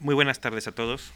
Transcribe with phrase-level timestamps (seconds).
[0.00, 1.12] Muy buenas tardes a todos.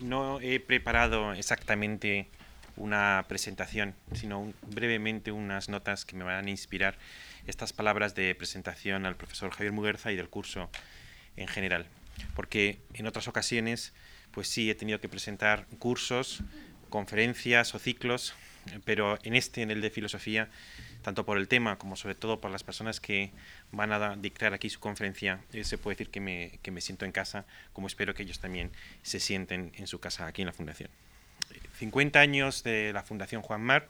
[0.00, 2.30] No he preparado exactamente
[2.74, 6.96] una presentación, sino brevemente unas notas que me van a inspirar
[7.46, 10.70] estas palabras de presentación al profesor Javier Muguerza y del curso
[11.36, 11.84] en general.
[12.34, 13.92] Porque en otras ocasiones,
[14.30, 16.42] pues sí, he tenido que presentar cursos,
[16.88, 18.32] conferencias o ciclos,
[18.84, 20.48] pero en este, en el de filosofía,
[21.02, 23.30] tanto por el tema como sobre todo por las personas que
[23.72, 27.04] van a dictar aquí su conferencia, eh, se puede decir que me, que me siento
[27.04, 28.70] en casa, como espero que ellos también
[29.02, 30.90] se sienten en su casa aquí en la Fundación.
[31.78, 33.86] 50 años de la Fundación Juan Mar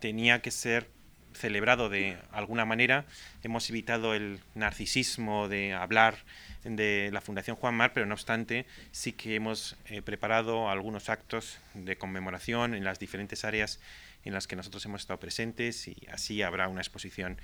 [0.00, 0.88] tenía que ser
[1.34, 3.04] celebrado de alguna manera.
[3.42, 6.16] Hemos evitado el narcisismo de hablar
[6.64, 11.58] de la Fundación Juan Mar, pero no obstante sí que hemos eh, preparado algunos actos
[11.74, 13.80] de conmemoración en las diferentes áreas
[14.24, 17.38] en las que nosotros hemos estado presentes y así habrá una exposición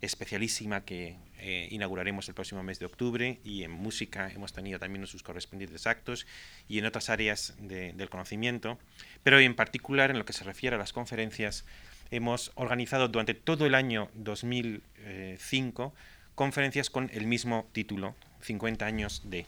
[0.00, 5.06] especialísima que eh, inauguraremos el próximo mes de octubre y en música hemos tenido también
[5.06, 6.26] sus correspondientes actos
[6.68, 8.78] y en otras áreas del conocimiento,
[9.22, 11.64] pero en particular en lo que se refiere a las conferencias
[12.10, 15.94] hemos organizado durante todo el año 2005
[16.34, 19.46] conferencias con el mismo título, 50 años de.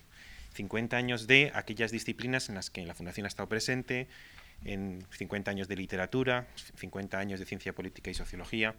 [0.55, 4.07] 50 años de aquellas disciplinas en las que la Fundación ha estado presente,
[4.65, 6.47] en 50 años de literatura,
[6.77, 8.75] 50 años de ciencia política y sociología,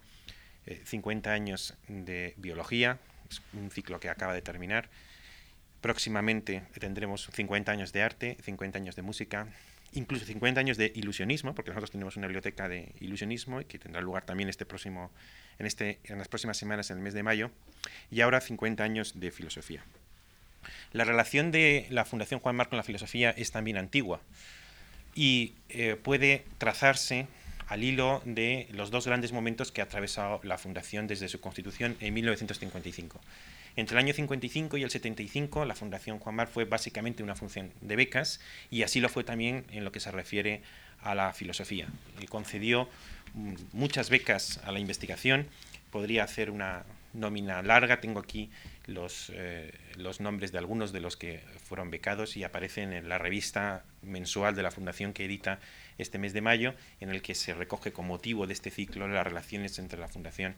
[0.86, 4.90] 50 eh, años de biología, es un ciclo que acaba de terminar.
[5.82, 9.48] Próximamente tendremos 50 años de arte, 50 años de música,
[9.92, 14.02] incluso 50 años de ilusionismo, porque nosotros tenemos una biblioteca de ilusionismo y que tendrá
[14.02, 15.12] lugar también este próximo,
[15.60, 17.52] en, este, en las próximas semanas, en el mes de mayo,
[18.10, 19.84] y ahora 50 años de filosofía.
[20.94, 24.22] La relación de la Fundación Juan Marco con la filosofía es también antigua
[25.16, 27.28] y eh, puede trazarse
[27.68, 31.98] al hilo de los dos grandes momentos que ha atravesado la Fundación desde su constitución
[32.00, 33.20] en 1955.
[33.76, 37.72] Entre el año 55 y el 75, la Fundación Juan Mar fue básicamente una función
[37.82, 38.40] de becas
[38.70, 40.62] y así lo fue también en lo que se refiere
[41.02, 41.88] a la filosofía.
[42.22, 42.88] Y concedió
[43.34, 45.48] mm, muchas becas a la investigación.
[45.90, 46.84] Podría hacer una
[47.14, 48.00] nómina larga.
[48.00, 48.52] Tengo aquí
[48.86, 53.18] los, eh, los nombres de algunos de los que fueron becados y aparecen en la
[53.18, 55.60] revista mensual de la Fundación que edita
[55.98, 59.26] este mes de mayo, en el que se recoge con motivo de este ciclo las
[59.26, 60.56] relaciones entre la Fundación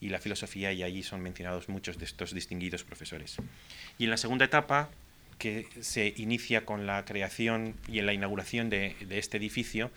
[0.00, 3.36] y la filosofía y allí son mencionados muchos de estos distinguidos profesores.
[3.98, 4.90] Y en la segunda etapa,
[5.38, 9.90] que se inicia con la creación y en la inauguración de, de este edificio,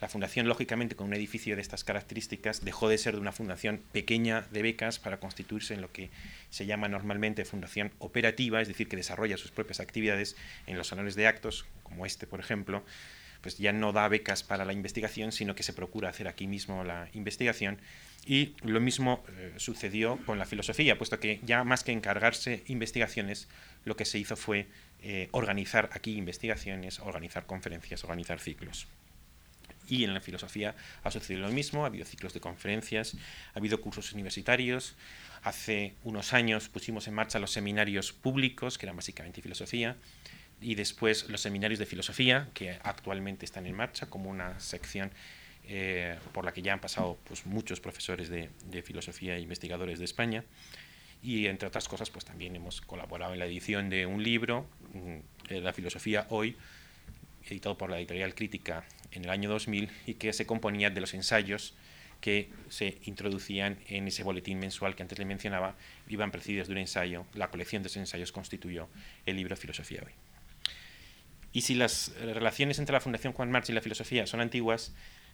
[0.00, 3.80] la fundación, lógicamente, con un edificio de estas características, dejó de ser de una fundación
[3.92, 6.10] pequeña de becas para constituirse en lo que
[6.50, 10.36] se llama normalmente fundación operativa, es decir, que desarrolla sus propias actividades
[10.66, 12.84] en los salones de actos, como este, por ejemplo,
[13.40, 16.84] pues ya no da becas para la investigación, sino que se procura hacer aquí mismo
[16.84, 17.78] la investigación.
[18.24, 23.48] Y lo mismo eh, sucedió con la filosofía, puesto que ya más que encargarse investigaciones,
[23.84, 24.66] lo que se hizo fue
[25.02, 28.86] eh, organizar aquí investigaciones, organizar conferencias, organizar ciclos
[29.88, 33.16] y en la filosofía ha sucedido lo mismo, ha habido ciclos de conferencias,
[33.54, 34.94] ha habido cursos universitarios.
[35.42, 39.96] Hace unos años pusimos en marcha los seminarios públicos, que eran básicamente filosofía,
[40.60, 45.10] y después los seminarios de filosofía, que actualmente están en marcha como una sección
[45.70, 49.98] eh, por la que ya han pasado pues, muchos profesores de, de, filosofía e investigadores
[49.98, 50.44] de España.
[51.22, 55.60] Y entre otras cosas, pues también hemos colaborado en la edición de un libro, mm,
[55.62, 56.56] La filosofía hoy,
[57.50, 61.14] editado por la editorial Crítica en el año 2000 y que se componía de los
[61.14, 61.74] ensayos
[62.20, 65.76] que se introducían en ese boletín mensual que antes le mencionaba,
[66.08, 67.24] iban precedidos de un ensayo.
[67.34, 68.88] La colección de esos ensayos constituyó
[69.24, 70.12] el libro Filosofía hoy.
[71.52, 74.92] Y si las relaciones entre la Fundación Juan March y la filosofía son antiguas,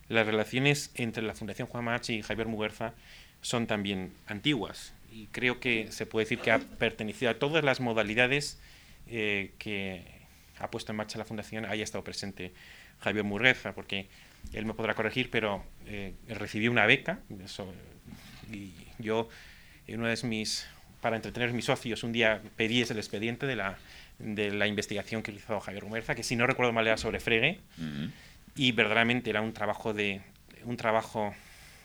[0.08, 2.94] las relaciones entre la Fundación Juan March y Javier Muguerza
[3.40, 4.92] son también antiguas.
[5.10, 8.58] Y creo que se puede decir que ha pertenecido a todas las modalidades
[9.06, 10.13] eh, que
[10.58, 12.52] ha puesto en marcha la Fundación, haya estado presente
[13.00, 14.08] Javier Murreza, porque
[14.52, 17.20] él me podrá corregir, pero eh, recibí una beca
[18.52, 19.28] y yo,
[19.86, 20.66] en una de mis,
[21.00, 23.78] para entretener a mis socios, un día pedí el expediente de la,
[24.18, 27.60] de la investigación que hizo Javier Murreza, que si no recuerdo mal era sobre Frege,
[28.56, 30.20] y verdaderamente era un trabajo de
[30.64, 31.34] un trabajo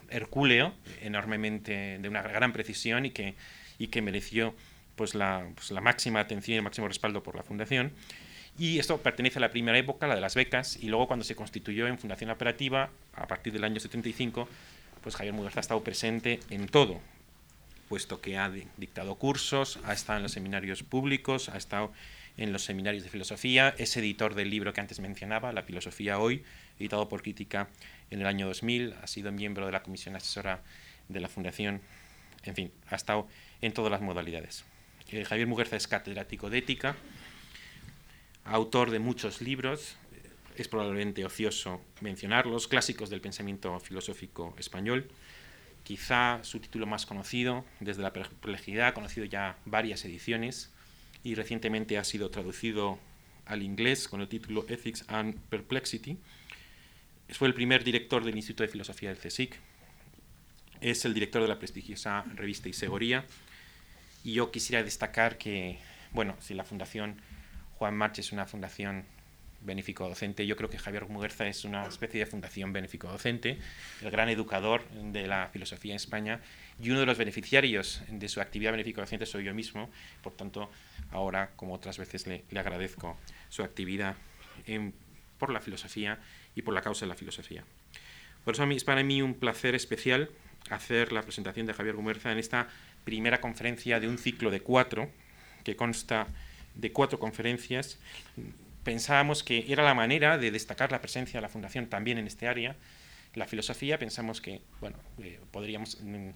[0.10, 3.36] hercúleo, enormemente, de una gran precisión y que,
[3.78, 4.56] y que mereció
[4.96, 7.92] pues la, pues la máxima atención y el máximo respaldo por la Fundación.
[8.60, 11.34] Y esto pertenece a la primera época, la de las becas, y luego cuando se
[11.34, 14.50] constituyó en Fundación Operativa, a partir del año 75,
[15.02, 17.00] pues Javier Muguerza ha estado presente en todo,
[17.88, 21.94] puesto que ha dictado cursos, ha estado en los seminarios públicos, ha estado
[22.36, 26.44] en los seminarios de filosofía, es editor del libro que antes mencionaba, La filosofía hoy,
[26.80, 27.70] editado por Crítica
[28.12, 30.60] en el año 2000, ha sido miembro de la comisión asesora
[31.08, 31.80] de la Fundación,
[32.44, 33.26] en fin, ha estado
[33.62, 34.66] en todas las modalidades.
[35.12, 36.98] Eh, Javier Muguerza es catedrático de ética,
[38.46, 39.98] autor de muchos libros,
[40.56, 45.10] es probablemente ocioso mencionarlos, clásicos del pensamiento filosófico español.
[45.84, 50.72] Quizá su título más conocido, Desde la perplejidad, conocido ya varias ediciones
[51.24, 53.00] y recientemente ha sido traducido
[53.46, 56.18] al inglés con el título Ethics and Perplexity.
[57.30, 59.56] Fue el primer director del Instituto de Filosofía del CSIC.
[60.82, 63.26] Es el director de la prestigiosa revista Isegoría.
[64.24, 65.80] Y yo quisiera destacar que,
[66.12, 67.16] bueno, si la Fundación
[67.80, 69.06] Juan March es una fundación
[69.62, 70.46] benéfico docente.
[70.46, 73.58] Yo creo que Javier Muguerza es una especie de fundación benéfico docente,
[74.02, 76.42] el gran educador de la filosofía en España
[76.82, 79.90] y uno de los beneficiarios de su actividad benéfico docente soy yo mismo.
[80.22, 80.70] Por tanto,
[81.12, 83.18] ahora, como otras veces, le, agradezco
[83.48, 84.16] su actividad
[85.38, 86.20] por la filosofía
[86.56, 87.64] y por la causa de la filosofía.
[88.44, 90.30] Por eso es para mí un placer especial
[90.70, 92.68] hacer la presentación de Javier Muguerza en esta
[93.06, 95.10] primera conferencia de un ciclo de cuatro
[95.64, 96.28] que consta
[96.80, 98.00] de cuatro conferencias
[98.84, 102.48] pensábamos que era la manera de destacar la presencia de la Fundación también en este
[102.48, 102.76] área.
[103.36, 106.30] La filosofía pensamos que bueno, eh, podríamos mm,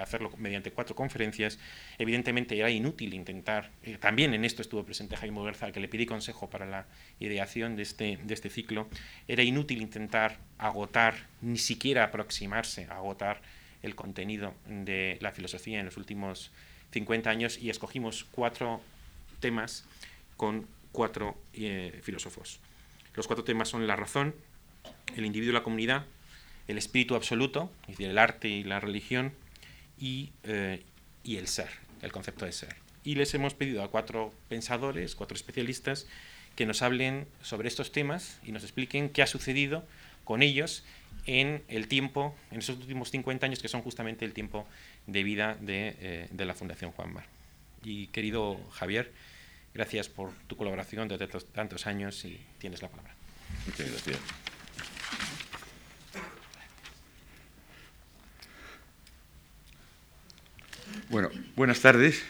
[0.00, 1.58] hacerlo mediante cuatro conferencias.
[1.98, 5.88] Evidentemente era inútil intentar, eh, también en esto estuvo presente Jaime Berza, al que le
[5.88, 6.86] pedí consejo para la
[7.20, 8.88] ideación de este, de este ciclo,
[9.28, 13.42] era inútil intentar agotar, ni siquiera aproximarse a agotar
[13.82, 16.52] el contenido de la filosofía en los últimos
[16.92, 18.80] 50 años y escogimos cuatro
[19.42, 19.84] temas
[20.38, 22.60] con cuatro eh, filósofos.
[23.14, 24.34] Los cuatro temas son la razón,
[25.14, 26.06] el individuo y la comunidad,
[26.68, 29.34] el espíritu absoluto, es decir, el arte y la religión,
[29.98, 30.82] y, eh,
[31.22, 31.68] y el ser,
[32.00, 32.76] el concepto de ser.
[33.04, 36.06] Y les hemos pedido a cuatro pensadores, cuatro especialistas,
[36.56, 39.84] que nos hablen sobre estos temas y nos expliquen qué ha sucedido
[40.24, 40.84] con ellos
[41.26, 44.66] en el tiempo, en esos últimos 50 años, que son justamente el tiempo
[45.06, 47.24] de vida de, eh, de la Fundación Juan Mar.
[47.84, 49.12] Y querido Javier,
[49.74, 53.14] Gracias por tu colaboración desde tantos años y tienes la palabra.
[53.66, 54.18] Muchas gracias.
[61.08, 62.22] Bueno, buenas tardes.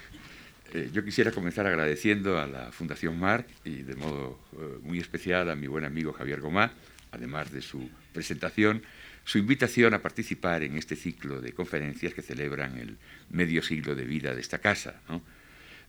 [0.72, 5.50] Eh, yo quisiera comenzar agradeciendo a la Fundación Marc y de modo eh, muy especial
[5.50, 6.72] a mi buen amigo Javier Gomá,
[7.10, 8.82] además de su presentación,
[9.24, 12.96] su invitación a participar en este ciclo de conferencias que celebran el
[13.30, 15.00] medio siglo de vida de esta casa.
[15.08, 15.22] ¿no?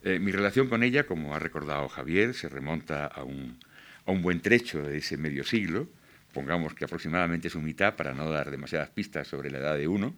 [0.03, 3.57] Eh, mi relación con ella, como ha recordado Javier, se remonta a un,
[4.05, 5.87] buen trecho de ese medio siglo,
[6.33, 9.87] pongamos que aproximadamente es un mitad para no dar demasiadas pistas sobre la edad de
[9.87, 10.13] uno,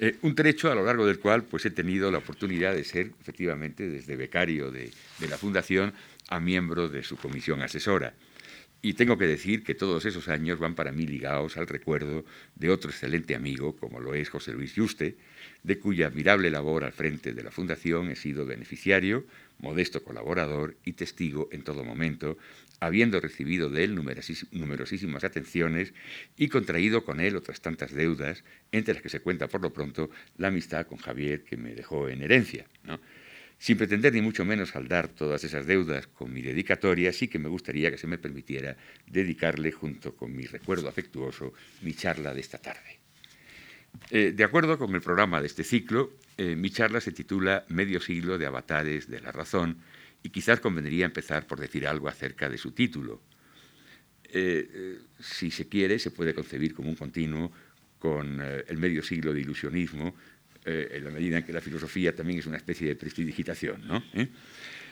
[0.00, 3.10] eh, un trecho a lo largo del cual pues, he tenido la oportunidad de ser,
[3.20, 5.92] efectivamente, desde becario de, de la Fundación
[6.28, 8.14] a miembro de su comisión asesora.
[8.80, 12.24] Y tengo que decir que todos esos años van para mí ligados al recuerdo
[12.54, 15.16] de otro excelente amigo, como lo es José Luis Yuste,
[15.64, 19.26] de cuya admirable labor al frente de la Fundación he sido beneficiario,
[19.58, 22.36] modesto colaborador y testigo en todo momento,
[22.80, 25.94] habiendo recibido de él numerosísimas atenciones
[26.36, 30.10] y contraído con él otras tantas deudas, entre las que se cuenta por lo pronto
[30.36, 32.66] la amistad con Javier que me dejó en herencia.
[33.58, 37.48] Sin pretender ni mucho menos saldar todas esas deudas con mi dedicatoria, sí que me
[37.48, 38.76] gustaría que se me permitiera
[39.06, 43.03] dedicarle, junto con mi recuerdo afectuoso, mi charla de esta tarde.
[44.10, 48.00] Eh, de acuerdo con el programa de este ciclo, eh, mi charla se titula Medio
[48.00, 49.78] siglo de avatares de la razón
[50.22, 53.20] y quizás convendría empezar por decir algo acerca de su título.
[54.24, 57.52] Eh, si se quiere, se puede concebir como un continuo
[57.98, 60.14] con el medio siglo de ilusionismo,
[60.66, 63.86] en la medida en que la filosofía también es una especie de prestidigitación.
[63.86, 64.02] ¿no?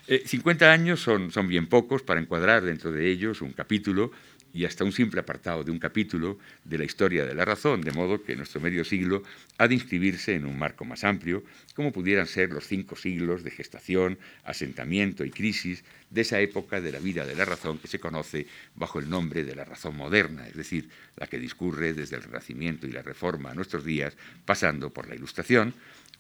[0.06, 4.12] 50 años son, son bien pocos para encuadrar dentro de ellos un capítulo
[4.52, 7.92] y hasta un simple apartado de un capítulo de la historia de la razón, de
[7.92, 9.22] modo que nuestro medio siglo
[9.58, 11.42] ha de inscribirse en un marco más amplio,
[11.74, 16.92] como pudieran ser los cinco siglos de gestación, asentamiento y crisis de esa época de
[16.92, 20.46] la vida de la razón que se conoce bajo el nombre de la razón moderna,
[20.46, 24.90] es decir, la que discurre desde el Renacimiento y la Reforma a nuestros días, pasando
[24.90, 25.74] por la Ilustración,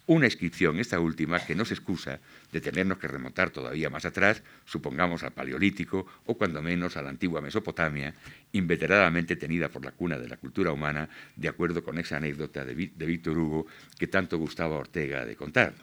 [0.06, 2.18] una inscripción, esta última, que no se excusa
[2.50, 7.10] de tenernos que remontar todavía más atrás, supongamos al Paleolítico o cuando menos a la
[7.10, 8.14] antigua Mesopotamia,
[8.52, 12.74] inveteradamente tenida por la cuna de la cultura humana, de acuerdo con esa anécdota de,
[12.74, 13.66] Víctor Hugo
[13.98, 15.74] que tanto gustaba Ortega de contar.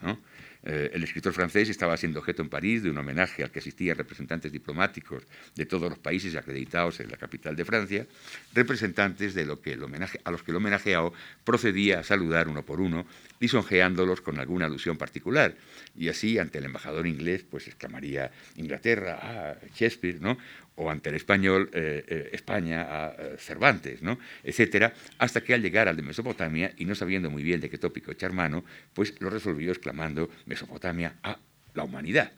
[0.64, 3.98] Eh, el escritor francés estaba siendo objeto en París de un homenaje al que asistían
[3.98, 5.24] representantes diplomáticos
[5.56, 8.06] de todos los países acreditados en la capital de Francia,
[8.54, 11.14] representantes de que el homenaje, a los que el homenajeado
[11.46, 13.06] procedía a saludar uno por uno,
[13.40, 15.56] lisonjeándolos con alguna alusión particular.
[15.96, 20.38] Y así, ante el embajador inglés, pues exclamaría Inglaterra, ah, Shakespeare, ¿no?
[20.80, 24.18] o ante el español eh, eh, España a eh, Cervantes, ¿no?
[24.44, 27.78] etcétera, hasta que al llegar al de Mesopotamia y no sabiendo muy bien de qué
[27.78, 31.38] tópico echar mano, pues lo resolvió exclamando Mesopotamia a
[31.74, 32.32] la humanidad.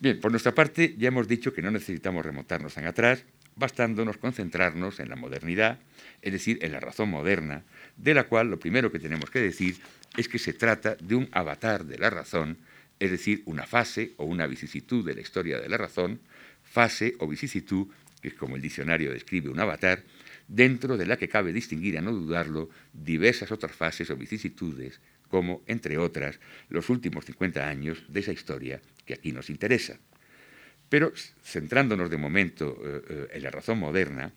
[0.00, 3.24] Bien, por nuestra parte ya hemos dicho que no necesitamos remontarnos tan atrás,
[3.56, 5.78] bastándonos concentrarnos en la modernidad,
[6.22, 7.64] es decir, en la razón moderna,
[7.96, 9.76] de la cual lo primero que tenemos que decir
[10.16, 12.58] es que se trata de un avatar de la razón,
[12.98, 16.20] es decir, una fase o una vicisitud de la historia de la razón,
[16.62, 17.88] fase o vicisitud,
[18.20, 20.02] que es como el diccionario describe un avatar,
[20.48, 25.62] dentro de la que cabe distinguir, a no dudarlo, diversas otras fases o vicisitudes como,
[25.66, 29.98] entre otras, los últimos 50 años de esa historia que aquí nos interesa.
[30.90, 34.30] Pero centrándonos de momento eh, eh, en la razón moderna,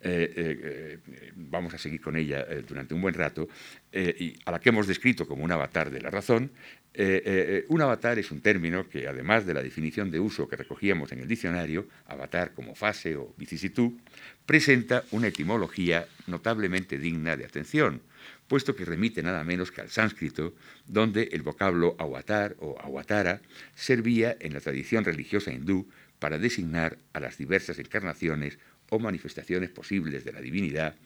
[0.00, 1.00] eh,
[1.34, 3.48] vamos a seguir con ella durante un buen rato,
[3.92, 6.52] y a la que hemos descrito como un avatar de la razón,
[6.94, 11.18] un avatar es un término que, además de la definición de uso que recogíamos en
[11.18, 13.90] el diccionario, avatar como fase o vicisitud,
[14.46, 18.00] presenta una etimología notablemente digna de atención,
[18.48, 20.54] puesto que remite nada menos que al sánscrito,
[20.86, 23.40] donde el vocablo avatar o avatara
[23.74, 25.86] servía en la tradición religiosa hindú
[26.18, 28.58] para designar a las diversas encarnaciones
[28.90, 30.96] o manifestaciones posibles de la divinidad,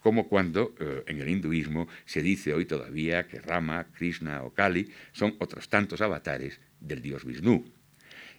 [0.00, 4.90] como cuando eh, en el hinduismo se dice hoy todavía que Rama, Krishna o Kali
[5.12, 7.64] son otros tantos avatares del dios Vishnu.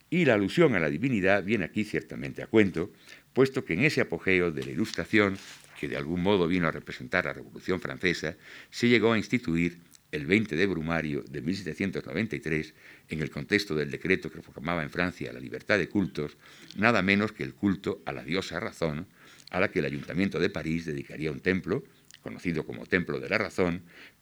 [0.09, 2.91] Y la alusión a la divinidad viene aquí ciertamente a cuento,
[3.33, 5.37] puesto que en ese apogeo de la Ilustración
[5.81, 8.37] que de algún modo vino a representar la Revolución Francesa,
[8.69, 9.79] se llegó a instituir
[10.11, 12.75] el 20 de Brumario de 1793,
[13.09, 16.37] en el contexto del decreto que proclamaba en Francia la libertad de cultos,
[16.77, 19.07] nada menos que el culto a la diosa razón,
[19.49, 21.83] a la que el Ayuntamiento de París dedicaría un templo,
[22.21, 23.81] conocido como Templo de la Razón,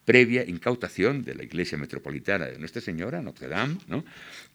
[0.09, 3.77] previa incautación de la Iglesia Metropolitana de Nuestra Señora, Notre Dame,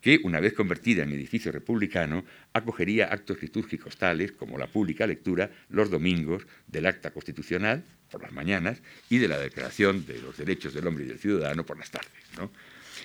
[0.03, 5.53] que, una vez convertida en edificio republicano, acogería actos litúrgicos tales como la pública lectura
[5.69, 10.75] los domingos del acta constitucional por las mañanas y de la Declaración de los Derechos
[10.75, 12.11] del Hombre y del Ciudadano por las tardes.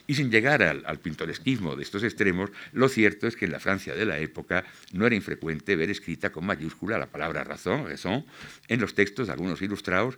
[0.08, 3.60] Y sin llegar al, al, pintoresquismo de estos extremos, lo cierto es que en la
[3.60, 8.26] Francia de la época no era infrecuente ver escrita con mayúscula la palabra razón, raison,
[8.68, 10.18] en los textos de algunos ilustrados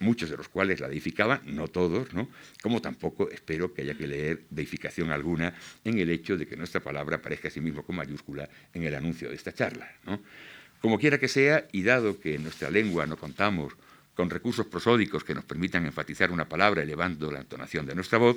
[0.00, 2.28] muchos de los cuales la deificaban, no todos, ¿no?
[2.62, 6.80] como tampoco espero que haya que leer deificación alguna en el hecho de que nuestra
[6.80, 9.90] palabra aparezca a sí mismo con mayúscula en el anuncio de esta charla.
[10.80, 13.74] Como quiera que sea, y dado que en nuestra lengua no contamos
[14.14, 18.36] con recursos prosódicos que nos permitan enfatizar una palabra elevando la entonación de nuestra voz,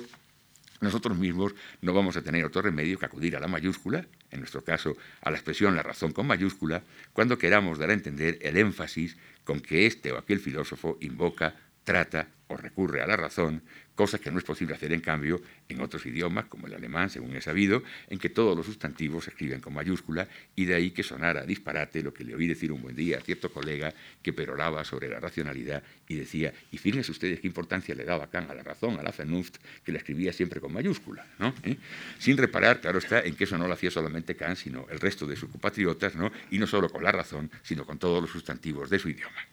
[0.82, 4.62] nosotros mismos no vamos a tener otro remedio que acudir a la mayúscula, en nuestro
[4.62, 9.16] caso a la expresión la razón con mayúscula, cuando queramos dar a entender el énfasis
[9.44, 13.62] con que este o aquel filósofo invoca, trata o recurre a la razón,
[13.94, 17.34] cosa que no es posible hacer en cambio en otros idiomas, como el alemán, según
[17.36, 21.02] he sabido, en que todos los sustantivos se escriben con mayúscula, y de ahí que
[21.02, 24.84] sonara disparate lo que le oí decir un buen día a cierto colega que peroraba
[24.84, 28.62] sobre la racionalidad y decía, y fíjense ustedes qué importancia le daba Kant a la
[28.62, 31.26] razón, a la Vernunft, que la escribía siempre con mayúscula.
[31.62, 31.76] ¿Eh?
[32.18, 35.26] Sin reparar, claro está, en que eso no lo hacía solamente Kant, sino el resto
[35.26, 36.14] de sus compatriotas.
[36.50, 39.51] Y no solo con la razón, sino con todos los sustantivos de su idioma.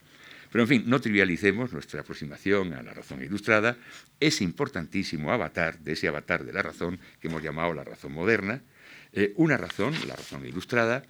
[0.51, 3.77] Pero, en fin, no trivialicemos nuestra aproximación a la razón ilustrada,
[4.19, 8.61] ese importantísimo avatar, de ese avatar de la razón que hemos llamado la razón moderna,
[9.13, 11.03] eh, una razón, la razón ilustrada,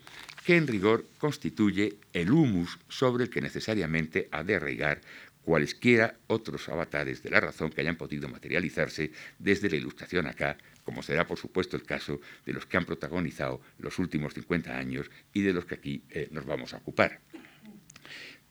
[0.46, 5.02] que en rigor constituye el humus sobre el que necesariamente ha de arraigar
[5.44, 11.02] cualesquiera otros avatares de la razón que hayan podido materializarse desde la ilustración acá, como
[11.02, 15.42] será por supuesto el caso de los que han protagonizado los últimos 50 años y
[15.42, 17.20] de los que aquí eh, nos vamos a ocupar.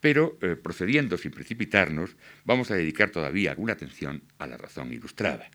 [0.01, 5.51] Pero, eh, procediendo sin precipitarnos, vamos a dedicar todavía alguna atención a la razón ilustrada.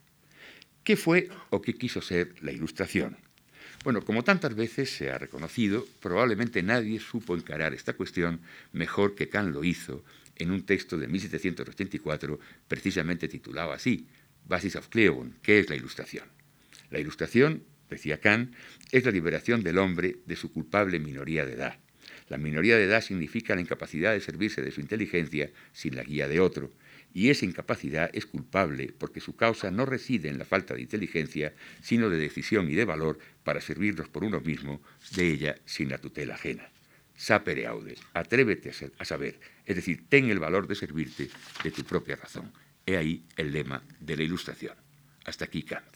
[0.84, 3.18] ¿Qué fue o qué quiso ser la ilustración?
[3.86, 8.42] Bueno, como tantas veces se ha reconocido, probablemente nadie supo encarar esta cuestión
[8.74, 10.04] mejor que Kant lo hizo
[10.36, 14.08] en un texto de 1784, precisamente titulado así,
[14.46, 16.28] Basis of Cleon, ¿qué es la ilustración?
[16.90, 18.54] La ilustración, decía Kant,
[18.92, 21.83] es la liberación del hombre de su culpable minoría de edad
[22.34, 26.28] la minoría de edad significa la incapacidad de servirse de su inteligencia sin la guía
[26.28, 26.72] de otro,
[27.14, 31.54] y esa incapacidad es culpable porque su causa no reside en la falta de inteligencia,
[31.84, 34.82] sino de decisión y de valor para servirnos por uno mismo
[35.16, 36.72] de ella sin la tutela ajena.
[37.16, 41.30] Sapere aude, atrévete a saber, es decir, ten el valor de servirte
[41.64, 42.52] de tu propia razón.
[42.88, 44.76] He ahí el lema de la ilustración.
[45.24, 45.93] Hasta aquí Kant.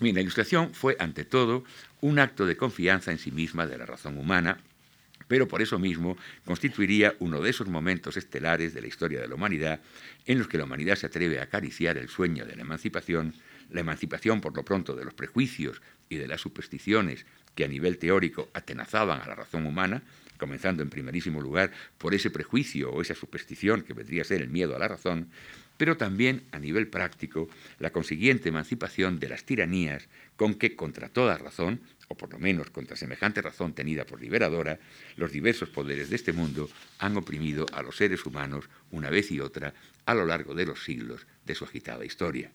[0.00, 1.64] La ilustración fue, ante todo,
[2.00, 4.58] un acto de confianza en sí misma de la razón humana,
[5.28, 9.34] pero por eso mismo constituiría uno de esos momentos estelares de la historia de la
[9.34, 9.80] humanidad
[10.26, 13.34] en los que la humanidad se atreve a acariciar el sueño de la emancipación,
[13.70, 17.98] la emancipación por lo pronto de los prejuicios y de las supersticiones que a nivel
[17.98, 20.02] teórico atenazaban a la razón humana,
[20.38, 24.50] comenzando en primerísimo lugar por ese prejuicio o esa superstición que vendría a ser el
[24.50, 25.28] miedo a la razón,
[25.76, 31.38] pero también a nivel práctico la consiguiente emancipación de las tiranías con que, contra toda
[31.38, 34.78] razón, o por lo menos contra semejante razón tenida por liberadora,
[35.16, 36.68] los diversos poderes de este mundo
[36.98, 40.84] han oprimido a los seres humanos una vez y otra a lo largo de los
[40.84, 42.52] siglos de su agitada historia.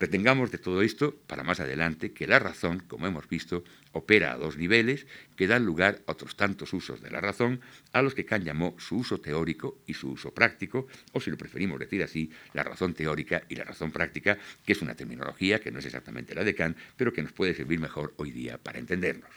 [0.00, 3.62] Retengamos de todo esto, para más adelante, que la razón, como hemos visto,
[3.94, 7.60] opera a dos niveles que dan lugar a otros tantos usos de la razón,
[7.92, 11.38] a los que Kant llamó su uso teórico y su uso práctico, o si lo
[11.38, 15.70] preferimos decir así, la razón teórica y la razón práctica, que es una terminología que
[15.70, 18.78] no es exactamente la de Kant, pero que nos puede servir mejor hoy día para
[18.78, 19.30] entendernos.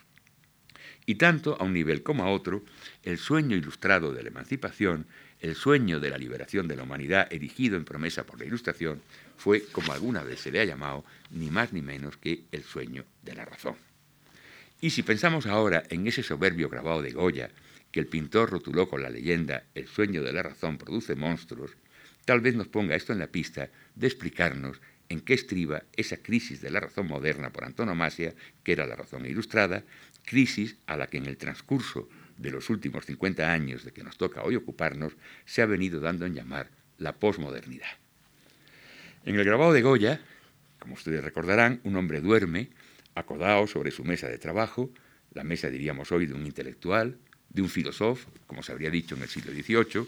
[1.05, 2.63] Y tanto a un nivel como a otro,
[3.03, 5.07] el sueño ilustrado de la emancipación,
[5.39, 9.01] el sueño de la liberación de la humanidad erigido en promesa por la Ilustración,
[9.37, 13.05] fue, como alguna vez se le ha llamado, ni más ni menos que el sueño
[13.23, 13.86] de la razón.
[14.79, 17.49] Y si pensamos ahora en ese soberbio grabado de Goya,
[17.91, 21.71] que el pintor rotuló con la leyenda El sueño de la razón produce monstruos,
[22.25, 24.79] tal vez nos ponga esto en la pista de explicarnos
[25.09, 29.25] en qué estriba esa crisis de la razón moderna por antonomasia, que era la razón
[29.25, 29.83] ilustrada,
[30.25, 32.07] crisis a la que en el transcurso
[32.37, 35.13] de los últimos 50 años de que nos toca hoy ocuparnos
[35.45, 37.87] se ha venido dando en llamar la posmodernidad.
[39.25, 40.21] En el grabado de Goya,
[40.79, 42.69] como ustedes recordarán, un hombre duerme,
[43.19, 44.89] acodado sobre su mesa de trabajo,
[45.33, 47.17] la mesa diríamos hoy de un intelectual,
[47.49, 50.07] de un filósofo, como se habría dicho en el siglo XVIII,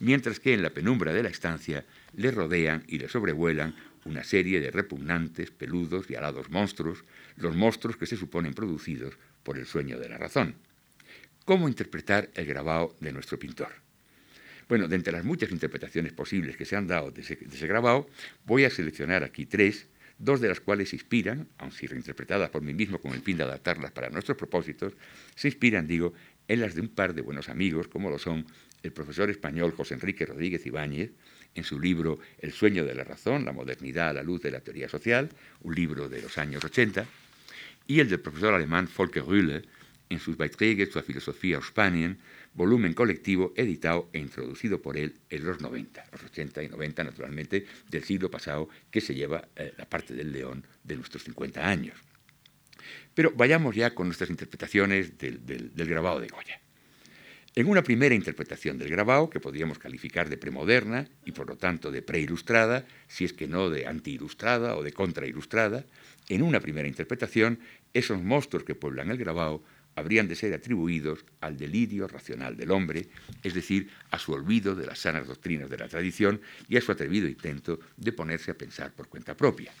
[0.00, 1.84] mientras que en la penumbra de la estancia
[2.14, 3.74] le rodean y le sobrevuelan
[4.04, 7.04] una serie de repugnantes, peludos y alados monstruos,
[7.36, 10.54] los monstruos que se suponen producidos por el sueño de la razón.
[11.44, 13.72] ¿Cómo interpretar el grabado de nuestro pintor?
[14.68, 18.08] Bueno, de entre las muchas interpretaciones posibles que se han dado de ese, grabado,
[18.44, 19.86] voy a seleccionar aquí tres,
[20.18, 23.36] dos de las cuales se inspiran, aun si reinterpretadas por mí mismo con el fin
[23.36, 24.94] de adaptarlas para nuestros propósitos,
[25.34, 26.12] se inspiran, digo,
[26.48, 28.46] en las de un par de buenos amigos, como lo son
[28.82, 31.12] el profesor español José Enrique Rodríguez Ibáñez,
[31.54, 34.60] en su libro El sueño de la razón, la modernidad a la luz de la
[34.60, 35.30] teoría social,
[35.62, 37.06] un libro de los años 80,
[37.86, 39.62] y el del profesor alemán Volker Rühle,
[40.10, 42.18] en sus Beiträge zur Philosophie aus Spanien,
[42.58, 47.64] volumen colectivo editado e introducido por él en los 90, los 80 y 90 naturalmente
[47.88, 51.96] del siglo pasado que se lleva eh, la parte del león de nuestros 50 años.
[53.14, 56.60] Pero vayamos ya con nuestras interpretaciones del, grabado de Goya.
[57.54, 61.90] En una primera interpretación del grabado, que podríamos calificar de premoderna y por lo tanto
[61.90, 65.84] de preilustrada, si es que no de antiilustrada o de contrailustrada,
[66.28, 67.60] en una primera interpretación,
[67.94, 69.62] esos monstruos que pueblan el grabado
[69.98, 73.08] habrían de ser atribuidos al delirio racional del hombre,
[73.42, 76.92] es decir, a su olvido de las sanas doctrinas de la tradición y a su
[76.92, 79.72] atrevido intento de ponerse a pensar por cuenta propia.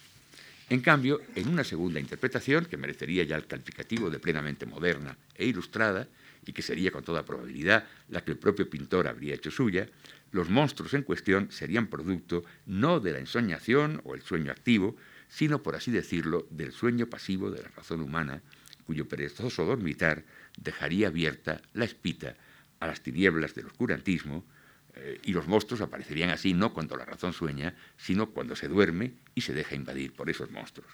[0.70, 5.46] En cambio, en una segunda interpretación, que merecería ya el calificativo de plenamente moderna e
[5.46, 6.06] ilustrada,
[6.44, 9.88] y que sería con toda probabilidad la que el propio pintor habría hecho suya,
[10.30, 14.96] los monstruos en cuestión serían producto no de la ensoñación o el sueño activo,
[15.28, 18.42] sino, por así decirlo, del sueño pasivo de la razón humana,
[18.88, 20.24] cuyo perezoso dormitar
[20.56, 22.36] dejaría abierta la espita
[22.80, 24.46] a las tinieblas del oscurantismo,
[24.94, 29.12] eh, y los monstruos aparecerían así no cuando la razón sueña, sino cuando se duerme
[29.34, 30.90] y se deja invadir por esos monstruos.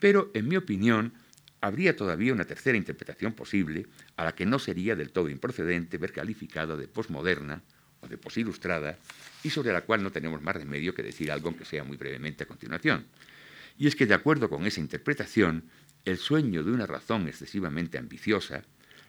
[0.00, 1.12] Pero, en mi opinión,
[1.60, 6.10] habría todavía una tercera interpretación posible, a la que no sería del todo improcedente ver
[6.10, 7.62] calificada de posmoderna
[8.00, 8.98] o de posilustrada,
[9.44, 12.42] y sobre la cual no tenemos más remedio que decir algo, aunque sea muy brevemente
[12.42, 13.06] a continuación.
[13.78, 15.62] Y es que, de acuerdo con esa interpretación,
[16.06, 18.62] el sueño de una razón excesivamente ambiciosa,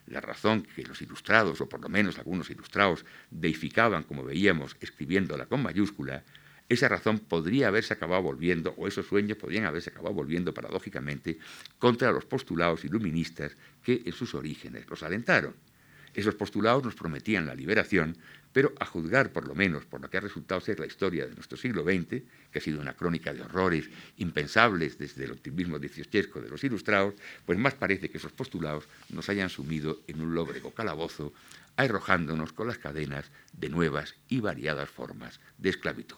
[0.08, 5.46] la razón que los ilustrados, o por lo menos algunos ilustrados, deificaban, como veíamos, escribiéndola
[5.46, 6.24] con mayúscula,
[6.70, 11.38] esa razón podría haberse acabado volviendo, o esos sueños podrían haberse acabado volviendo paradójicamente
[11.78, 15.54] contra los postulados iluministas que en sus orígenes los alentaron.
[16.18, 18.18] Esos postulados nos prometían la liberación,
[18.52, 21.36] pero a juzgar por lo menos por lo que ha resultado ser la historia de
[21.36, 26.42] nuestro siglo XX, que ha sido una crónica de horrores impensables desde el optimismo dieciochesco
[26.42, 27.14] de los ilustrados,
[27.46, 31.34] pues más parece que esos postulados nos hayan sumido en un lóbrego calabozo,
[31.76, 36.18] arrojándonos con las cadenas de nuevas y variadas formas de esclavitud.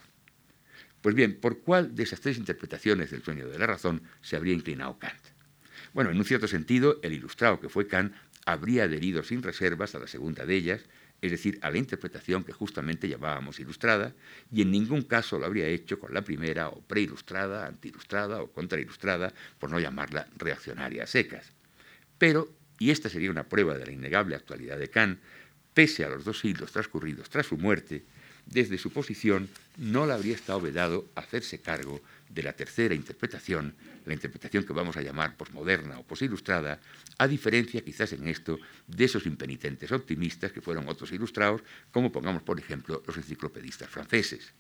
[1.01, 4.53] Pues bien, ¿por cuál de esas tres interpretaciones del sueño de la razón se habría
[4.53, 5.39] inclinado Kant?
[5.93, 8.13] Bueno, en un cierto sentido, el ilustrado que fue Kant
[8.51, 10.81] habría adherido sin reservas a la segunda de ellas,
[11.21, 14.13] es decir, a la interpretación que justamente llamábamos ilustrada,
[14.51, 19.33] y en ningún caso lo habría hecho con la primera o preilustrada, antiilustrada o contrailustrada,
[19.59, 21.51] por no llamarla reaccionaria secas.
[22.17, 25.19] Pero, y esta sería una prueba de la innegable actualidad de Kant,
[25.73, 28.03] pese a los dos siglos transcurridos tras su muerte,
[28.45, 34.13] desde su posición no le habría estado vedado hacerse cargo de la tercera interpretación, la
[34.13, 36.79] interpretación que vamos a llamar posmoderna o posilustrada,
[37.17, 41.61] a diferencia quizás en esto de esos impenitentes optimistas que fueron otros ilustrados,
[41.91, 44.53] como pongamos por ejemplo los enciclopedistas franceses.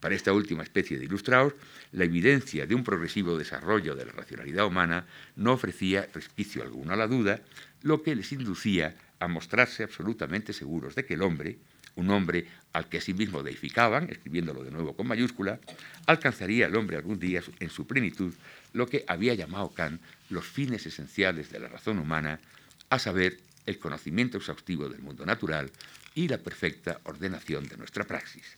[0.00, 1.52] Para esta última especie de ilustrados,
[1.92, 5.06] la evidencia de un progresivo desarrollo de la racionalidad humana
[5.36, 7.42] no ofrecía resquicio alguno a la duda,
[7.82, 11.58] lo que les inducía a mostrarse absolutamente seguros de que el hombre,
[11.96, 15.58] un hombre al que asimismo deificaban, escribiéndolo de nuevo con mayúscula,
[16.06, 18.32] alcanzaría el hombre algún día en su plenitud
[18.72, 22.40] lo que había llamado Kant los fines esenciales de la razón humana,
[22.88, 25.70] a saber, el conocimiento exhaustivo del mundo natural
[26.14, 28.56] y la perfecta ordenación de nuestra praxis.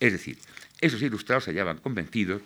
[0.00, 0.38] Es decir,
[0.80, 2.42] esos ilustrados se hallaban convencidos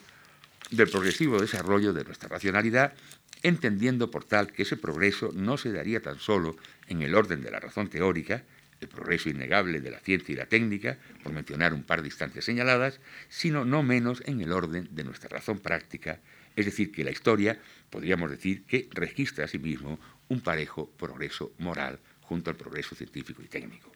[0.71, 2.95] del progresivo desarrollo de nuestra racionalidad,
[3.43, 6.57] entendiendo por tal que ese progreso no se daría tan solo
[6.89, 8.45] en el orden de la razón teórica,
[8.85, 12.45] el progreso innegable de la ciencia y la técnica, por mencionar un par de instancias
[12.45, 16.21] señaladas, sino no menos en el orden de nuestra razón práctica,
[16.57, 17.59] es decir, que la historia,
[17.91, 23.93] podríamos decir, que registra asimismo un parejo progreso moral junto al progreso científico y técnico.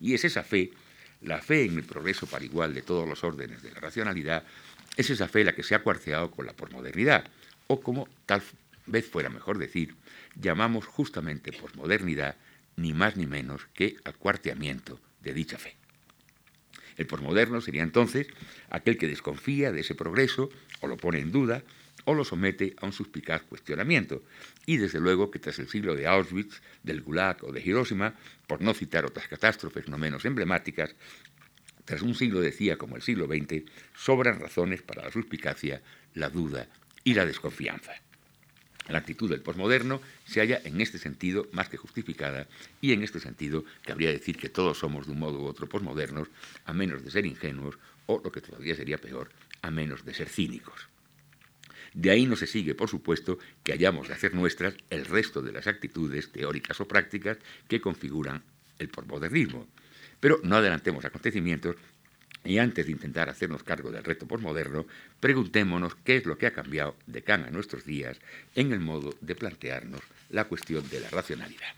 [0.00, 0.70] Y es esa fe
[1.22, 4.44] la fe en el progreso par igual de todos los órdenes de la racionalidad
[4.96, 7.24] es esa fe la que se ha cuarceado con la posmodernidad,
[7.68, 8.42] o como tal
[8.86, 9.94] vez fuera mejor decir,
[10.34, 12.36] llamamos justamente posmodernidad
[12.76, 15.76] ni más ni menos que al cuarteamiento de dicha fe.
[16.96, 18.26] El posmoderno sería entonces
[18.70, 21.62] aquel que desconfía de ese progreso o lo pone en duda
[22.04, 24.22] o lo somete a un suspicaz cuestionamiento.
[24.66, 28.14] Y desde luego que tras el siglo de Auschwitz, del Gulag o de Hiroshima,
[28.46, 30.94] por no citar otras catástrofes no menos emblemáticas,
[31.84, 33.64] tras un siglo decía como el siglo XX,
[33.96, 35.82] sobran razones para la suspicacia,
[36.14, 36.68] la duda
[37.04, 37.92] y la desconfianza.
[38.88, 42.48] La actitud del posmoderno se halla en este sentido más que justificada
[42.80, 46.28] y en este sentido cabría decir que todos somos de un modo u otro posmodernos,
[46.64, 49.30] a menos de ser ingenuos o, lo que todavía sería peor,
[49.62, 50.88] a menos de ser cínicos.
[51.94, 55.52] De ahí no se sigue, por supuesto, que hayamos de hacer nuestras el resto de
[55.52, 58.42] las actitudes teóricas o prácticas que configuran
[58.78, 59.68] el posmodernismo.
[60.18, 61.76] Pero no adelantemos acontecimientos
[62.44, 64.86] y antes de intentar hacernos cargo del reto posmoderno,
[65.20, 68.18] preguntémonos qué es lo que ha cambiado de Kant a nuestros días
[68.54, 70.00] en el modo de plantearnos
[70.30, 71.74] la cuestión de la racionalidad.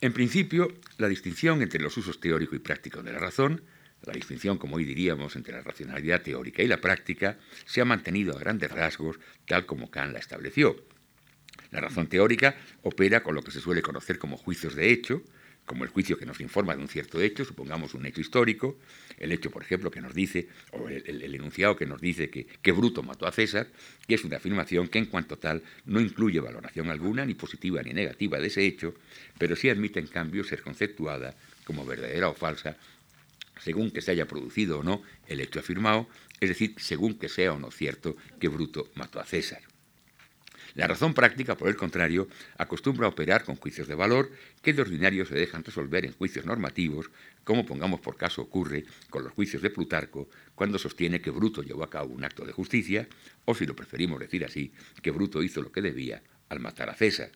[0.00, 3.62] En principio, la distinción entre los usos teórico y práctico de la razón
[4.06, 8.36] la distinción, como hoy diríamos, entre la racionalidad teórica y la práctica se ha mantenido
[8.36, 10.76] a grandes rasgos tal como Kant la estableció.
[11.70, 15.22] La razón teórica opera con lo que se suele conocer como juicios de hecho,
[15.66, 18.76] como el juicio que nos informa de un cierto hecho, supongamos un hecho histórico,
[19.18, 22.72] el hecho, por ejemplo, que nos dice, o el, enunciado que nos dice que, que,
[22.72, 23.68] Bruto mató a César,
[24.06, 27.92] que es una afirmación que en cuanto tal no incluye valoración alguna, ni positiva ni
[27.92, 28.94] negativa de ese hecho,
[29.38, 32.76] pero sí admite en cambio ser conceptuada como verdadera o falsa
[33.60, 36.08] según que se haya producido o no el hecho afirmado,
[36.40, 39.62] es decir, según que sea o no cierto que Bruto mató a César.
[40.74, 42.26] La razón práctica, por el contrario,
[42.58, 46.46] acostumbra a operar con juicios de valor que de ordinario se dejan resolver en juicios
[46.46, 47.10] normativos,
[47.44, 51.84] como pongamos por caso ocurre con los juicios de Plutarco, cuando sostiene que Bruto llevó
[51.84, 53.06] a cabo un acto de justicia,
[53.44, 56.94] o si lo preferimos decir así, que Bruto hizo lo que debía al matar a
[56.94, 57.30] César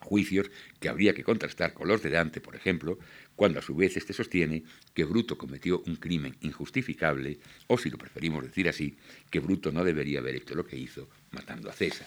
[0.00, 0.50] juicios
[0.80, 2.98] que habría que contrastar con los de Dante, por ejemplo,
[3.36, 4.62] cuando a su vez éste sostiene
[4.94, 8.96] que Bruto cometió un crimen injustificable, o si lo preferimos decir así,
[9.30, 12.06] que Bruto no debería haber hecho lo que hizo matando a César.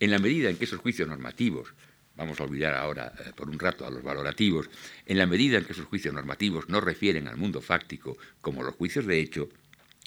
[0.00, 1.74] En la medida en que esos juicios normativos,
[2.16, 4.70] vamos a olvidar ahora eh, por un rato a los valorativos,
[5.04, 8.76] en la medida en que esos juicios normativos no refieren al mundo fáctico como los
[8.76, 9.50] juicios de hecho,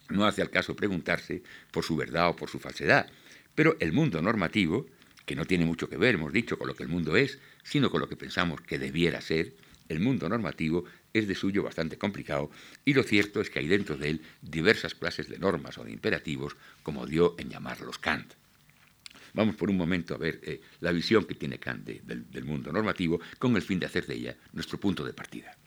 [0.09, 3.07] no hace al caso preguntarse por su verdad o por su falsedad,
[3.53, 4.87] pero el mundo normativo,
[5.27, 7.91] que no tiene mucho que ver, hemos dicho, con lo que el mundo es, sino
[7.91, 9.53] con lo que pensamos que debiera ser,
[9.89, 12.49] el mundo normativo es de suyo bastante complicado
[12.83, 15.91] y lo cierto es que hay dentro de él diversas clases de normas o de
[15.91, 18.33] imperativos, como dio en llamarlos Kant.
[19.33, 23.19] Vamos por un momento a ver eh, la visión que tiene Kant del mundo normativo
[23.39, 25.57] con el fin de hacer de ella nuestro punto de partida.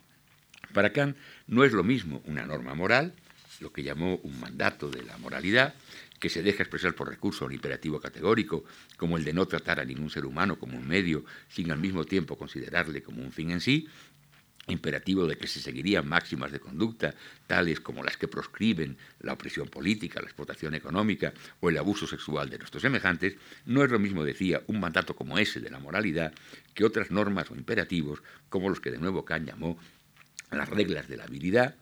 [0.73, 1.17] Para Kant
[1.49, 3.15] no es lo mismo una norma moral,
[3.61, 5.75] lo que llamó un mandato de la moralidad,
[6.19, 8.65] que se deja expresar por recurso a un imperativo categórico,
[8.97, 12.05] como el de no tratar a ningún ser humano como un medio, sin al mismo
[12.05, 13.89] tiempo considerarle como un fin en sí,
[14.69, 17.15] imperativo de que se seguirían máximas de conducta,
[17.47, 22.51] tales como las que proscriben la opresión política, la explotación económica o el abuso sexual
[22.51, 26.33] de nuestros semejantes, no es lo mismo, decía, un mandato como ese de la moralidad
[26.75, 29.79] que otras normas o imperativos como los que de nuevo Kant llamó
[30.51, 31.77] las reglas de la habilidad,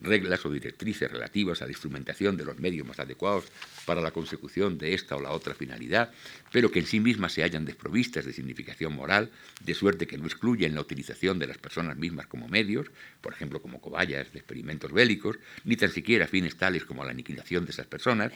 [0.00, 3.44] reglas o directrices relativas a la instrumentación de los medios más adecuados
[3.84, 6.12] para la consecución de esta o la otra finalidad,
[6.52, 10.26] pero que en sí mismas se hallan desprovistas de significación moral, de suerte que no
[10.26, 14.92] excluyen la utilización de las personas mismas como medios, por ejemplo como cobayas de experimentos
[14.92, 18.32] bélicos, ni tan siquiera fines tales como la aniquilación de esas personas,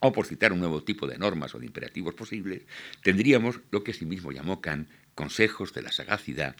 [0.00, 2.62] o por citar un nuevo tipo de normas o de imperativos posibles,
[3.02, 6.54] tendríamos lo que sí mismo llamó Kant consejos de la sagacidad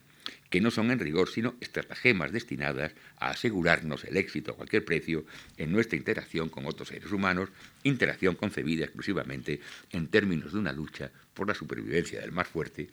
[0.51, 5.25] que no son en rigor sino estratagemas destinadas a asegurarnos el éxito a cualquier precio
[5.57, 7.51] en nuestra interacción con otros seres humanos,
[7.83, 9.61] interacción concebida exclusivamente
[9.91, 12.89] en términos de una lucha por la supervivencia del más fuerte,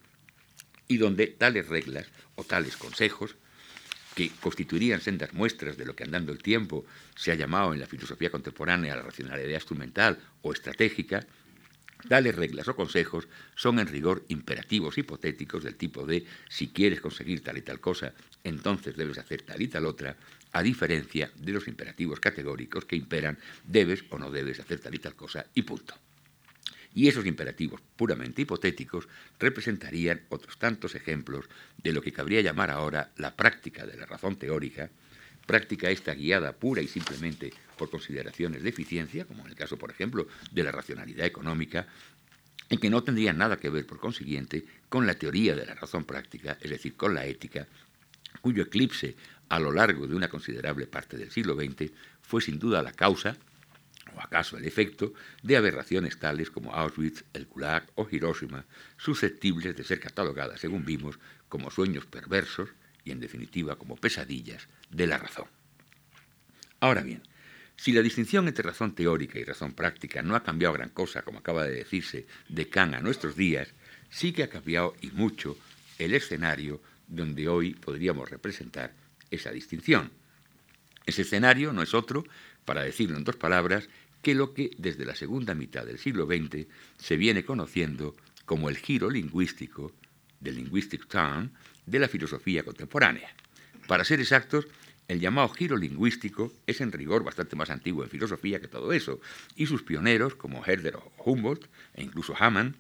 [0.88, 3.36] y donde tales reglas o tales consejos,
[4.16, 7.88] que constituirían sendas muestras de lo que andando el tiempo se ha llamado en la
[7.88, 11.26] filosofía contemporánea la racionalidad instrumental o estratégica,
[12.08, 17.42] Tales reglas o consejos son en rigor imperativos hipotéticos del tipo de si quieres conseguir
[17.42, 18.14] tal y tal cosa,
[18.44, 20.18] entonces debes hacer tal y tal otra,
[20.52, 25.00] a diferencia de los imperativos categóricos que imperan debes o no debes hacer tal y
[25.00, 25.96] tal cosa y punto.
[26.94, 29.08] Y esos imperativos puramente hipotéticos
[29.40, 31.46] representarían otros tantos ejemplos
[31.82, 34.92] de lo que cabría llamar ahora la práctica de la razón teórica,
[35.46, 39.92] práctica esta guiada pura y simplemente por consideraciones de eficiencia, como en el caso, por
[39.92, 41.88] ejemplo, de la racionalidad económica,
[42.70, 46.06] en que no tendría nada que ver, por consiguiente, con la teoría de la razón
[46.06, 47.68] práctica, es decir, con la ética,
[48.42, 49.16] cuyo eclipse
[49.50, 53.38] a lo largo de una considerable parte del siglo XX fue sin duda la causa,
[54.16, 58.66] o acaso el efecto, de aberraciones tales como Auschwitz, el Gulag o Hiroshima,
[58.98, 62.70] susceptibles de ser catalogadas, según vimos, como sueños perversos
[63.06, 65.46] y, en definitiva, como pesadillas de la razón.
[66.80, 67.22] Ahora bien,
[67.76, 71.40] si la distinción entre razón teórica y razón práctica no ha cambiado gran cosa, como
[71.40, 73.74] acaba de decirse, de Kant a nuestros días,
[74.10, 75.58] sí que ha cambiado y mucho
[76.00, 78.94] el escenario donde hoy podríamos representar
[79.32, 80.12] esa distinción.
[81.06, 82.24] Ese escenario no es otro,
[82.66, 83.90] para decirlo en dos palabras,
[84.22, 88.78] que lo que desde la segunda mitad del siglo XX se viene conociendo como el
[88.78, 89.92] giro lingüístico,
[90.40, 91.52] del linguistic turn,
[91.86, 93.34] de la filosofía contemporánea.
[93.88, 94.68] Para ser exactos,
[95.08, 99.20] el llamado giro lingüístico es en rigor bastante más antiguo en filosofía que todo eso,
[99.56, 102.76] y sus pioneros, como Herder o Humboldt, e incluso Hamann,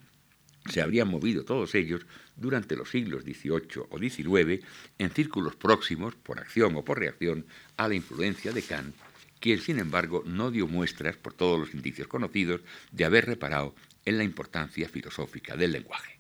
[0.69, 2.05] se habrían movido todos ellos
[2.37, 4.65] durante los siglos XVIII o XIX
[4.97, 8.95] en círculos próximos, por acción o por reacción, a la influencia de Kant,
[9.39, 14.17] quien sin embargo no dio muestras, por todos los indicios conocidos, de haber reparado en
[14.17, 16.17] la importancia filosófica del lenguaje.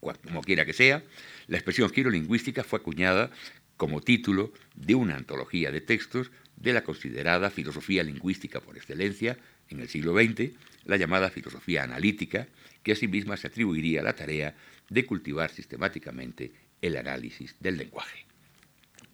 [0.00, 1.02] Como quiera que sea,
[1.46, 3.30] la expresión giro lingüística fue acuñada
[3.76, 9.36] como título de una antología de textos de la considerada filosofía lingüística por excelencia
[9.68, 10.52] en el siglo XX,
[10.84, 12.48] la llamada filosofía analítica,
[12.82, 14.54] que asimismo se atribuiría la tarea
[14.88, 18.24] de cultivar sistemáticamente el análisis del lenguaje.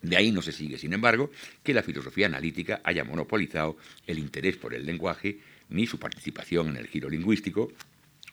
[0.02, 1.30] De ahí no se sigue, sin embargo,
[1.62, 6.76] que la filosofía analítica haya monopolizado el interés por el lenguaje ni su participación en
[6.76, 7.72] el giro lingüístico,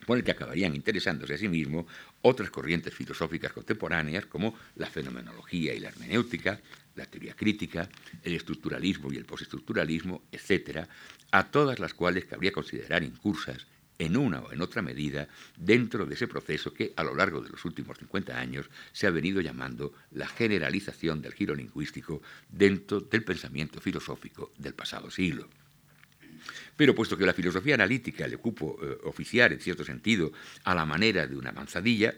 [0.06, 1.86] por que acabarían interesándose a sí mismo
[2.22, 6.60] otras corrientes filosóficas contemporáneas como la fenomenología y la hermenéutica,
[6.94, 7.88] la teoría crítica,
[8.22, 10.86] el estructuralismo y el postestructuralismo, etc.,
[11.30, 13.66] a todas las cuales cabría considerar incursas
[14.00, 17.50] en una o en otra medida dentro de ese proceso que a lo largo de
[17.50, 23.22] los últimos 50 años se ha venido llamando la generalización del giro lingüístico dentro del
[23.22, 25.48] pensamiento filosófico del pasado siglo.
[26.80, 30.32] Pero puesto que la filosofía analítica le ocupo eh, oficiar, en cierto sentido,
[30.64, 32.14] a la manera de una manzadilla,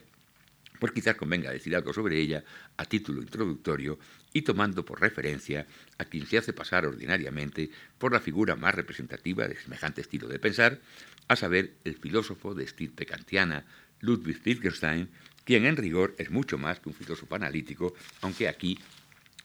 [0.79, 2.44] pues quizás convenga decir algo sobre ella
[2.77, 3.98] a título introductorio
[4.33, 5.66] y tomando por referencia
[5.98, 10.38] a quien se hace pasar ordinariamente por la figura más representativa de semejante estilo de
[10.38, 10.79] pensar,
[11.27, 13.66] a saber, el filósofo de estirpe kantiana
[13.98, 15.09] Ludwig Wittgenstein,
[15.44, 18.79] quien en rigor es mucho más que un filósofo analítico, aunque aquí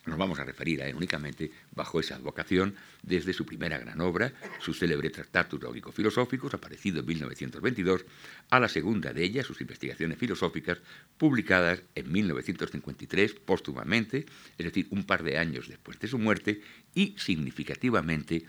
[0.07, 4.33] nos vamos a referir a él únicamente bajo esa advocación desde su primera gran obra,
[4.59, 8.05] su célebre Tractatus Lógico-Filosóficos, aparecido en 1922,
[8.49, 10.79] a la segunda de ellas, sus investigaciones filosóficas,
[11.17, 14.25] publicadas en 1953 póstumamente,
[14.57, 16.61] es decir, un par de años después de su muerte,
[16.95, 18.45] y significativamente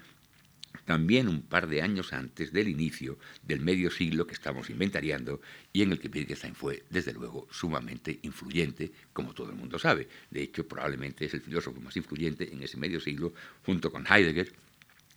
[0.85, 5.41] también un par de años antes del inicio del medio siglo que estamos inventariando
[5.73, 10.09] y en el que Wittgenstein fue, desde luego, sumamente influyente, como todo el mundo sabe.
[10.31, 13.35] De hecho, probablemente es el filósofo más influyente en ese medio siglo,
[13.67, 14.53] junto con Heidegger,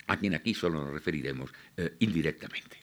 [0.07, 2.77] a quien aquí solo nos referiremos eh, indirectamente.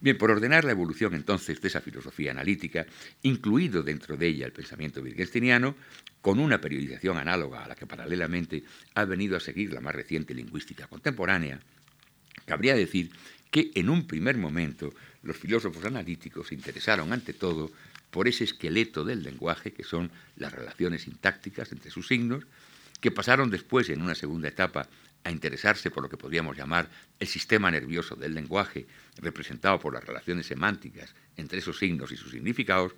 [0.00, 2.86] Bien, por ordenar la evolución entonces de esa filosofía analítica,
[3.22, 5.76] incluido dentro de ella el pensamiento wittgensteiniano,
[6.22, 10.34] con una periodización análoga a la que paralelamente ha venido a seguir la más reciente
[10.34, 11.60] lingüística contemporánea,
[12.44, 13.10] Cabría decir
[13.50, 17.70] que en un primer momento los filósofos analíticos se interesaron ante todo
[18.10, 22.46] por ese esqueleto del lenguaje que son las relaciones sintácticas entre sus signos,
[23.00, 24.88] que pasaron después en una segunda etapa
[25.24, 26.88] a interesarse por lo que podríamos llamar
[27.18, 28.86] el sistema nervioso del lenguaje,
[29.18, 32.94] representado por las relaciones semánticas entre esos signos y sus significados,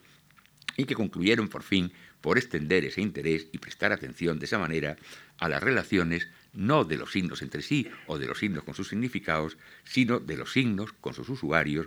[0.76, 4.96] y que concluyeron por fin por extender ese interés y prestar atención de esa manera
[5.38, 8.88] a las relaciones no de los signos entre sí o de los signos con sus
[8.88, 11.86] significados, sino de los signos con sus usuarios,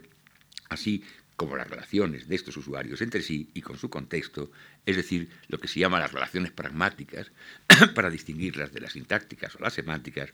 [0.70, 1.04] así
[1.36, 4.52] como las relaciones de estos usuarios entre sí y con su contexto,
[4.86, 7.32] es decir, lo que se llama las relaciones pragmáticas,
[7.94, 10.32] para distinguirlas de las sintácticas o las semánticas,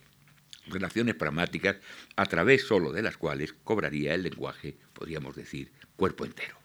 [0.67, 1.77] relaciones pragmáticas
[2.15, 6.60] a través solo de las cuales cobraría el lenguaje, podríamos decir, cuerpo entero.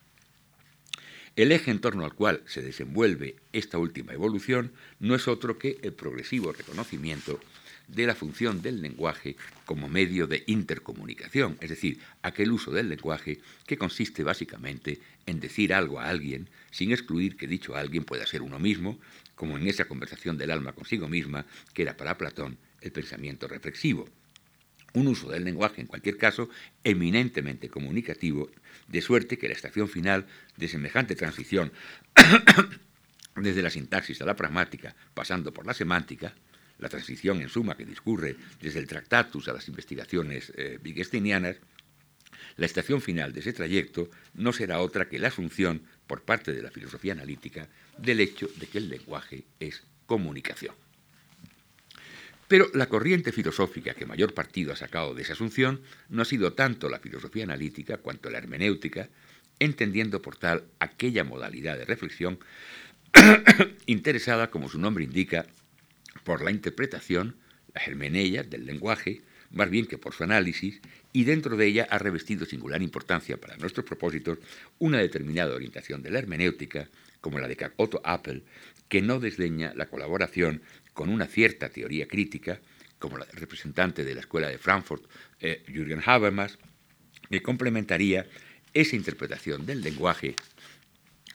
[1.36, 5.78] El eje en torno al cual se desenvuelve esta última evolución no es otro que
[5.82, 7.38] el progresivo reconocimiento
[7.88, 13.38] de la función del lenguaje como medio de intercomunicación, es decir, aquel uso del lenguaje
[13.66, 18.40] que consiste básicamente en decir algo a alguien sin excluir que dicho alguien pueda ser
[18.40, 18.98] uno mismo,
[19.34, 21.44] como en esa conversación del alma consigo misma
[21.74, 24.08] que era para Platón el pensamiento reflexivo.
[24.96, 26.48] Un uso del lenguaje, en cualquier caso,
[26.82, 28.50] eminentemente comunicativo,
[28.88, 30.24] de suerte que la estación final
[30.56, 31.70] de semejante transición
[33.36, 36.34] desde la sintaxis a la pragmática, pasando por la semántica,
[36.78, 40.78] la transición en suma que discurre desde el Tractatus a las investigaciones eh,
[42.56, 46.62] la estación final de ese trayecto no será otra que la asunción por parte de
[46.62, 50.85] la filosofía analítica del hecho de que el lenguaje es comunicación.
[52.48, 56.52] Pero la corriente filosófica que mayor partido ha sacado de esa asunción no ha sido
[56.52, 59.08] tanto la filosofía analítica cuanto la hermenéutica,
[59.58, 62.38] entendiendo por tal aquella modalidad de reflexión
[63.86, 65.46] interesada, como su nombre indica,
[66.24, 67.36] por la interpretación,
[67.74, 70.80] la hermeneia del lenguaje, más bien que por su análisis,
[71.12, 74.38] y dentro de ella ha revestido singular importancia para nuestros propósitos
[74.78, 76.88] una determinada orientación de la hermenéutica,
[77.20, 78.44] como la de Otto Appel,
[78.88, 80.62] que no desdeña la colaboración
[80.96, 82.58] con una cierta teoría crítica,
[82.98, 85.04] como la representante de la Escuela de Frankfurt,
[85.40, 86.58] eh, Jürgen Habermas,
[87.28, 88.26] que complementaría
[88.72, 90.34] esa interpretación del lenguaje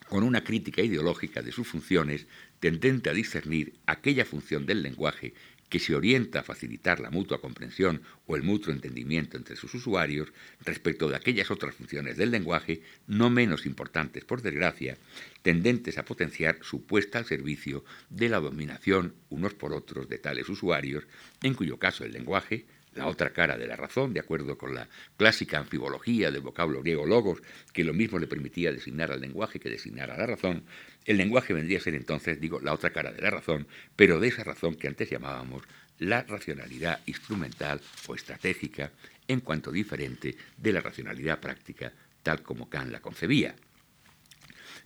[0.10, 2.26] con una crítica ideológica de sus funciones
[2.60, 5.36] tendente a discernir aquella función del lenguaje
[5.72, 10.34] que se orienta a facilitar la mutua comprensión o el mutuo entendimiento entre sus usuarios
[10.66, 14.98] respecto de aquellas otras funciones del lenguaje, no menos importantes por desgracia,
[15.42, 20.50] tendentes a potenciar su puesta al servicio de la dominación unos por otros de tales
[20.50, 21.06] usuarios,
[21.42, 24.88] en cuyo caso el lenguaje, la otra cara de la razón, de acuerdo con la
[25.18, 27.42] clásica anfibología del vocablo griego logos,
[27.74, 30.64] que lo mismo le permitía designar al lenguaje que designar a la razón,
[31.06, 34.28] el lenguaje vendría a ser entonces, digo, la otra cara de la razón, pero de
[34.28, 35.64] esa razón que antes llamábamos
[36.00, 38.92] la racionalidad instrumental o estratégica,
[39.28, 43.56] en cuanto diferente de la racionalidad práctica, tal como Kant la concebía.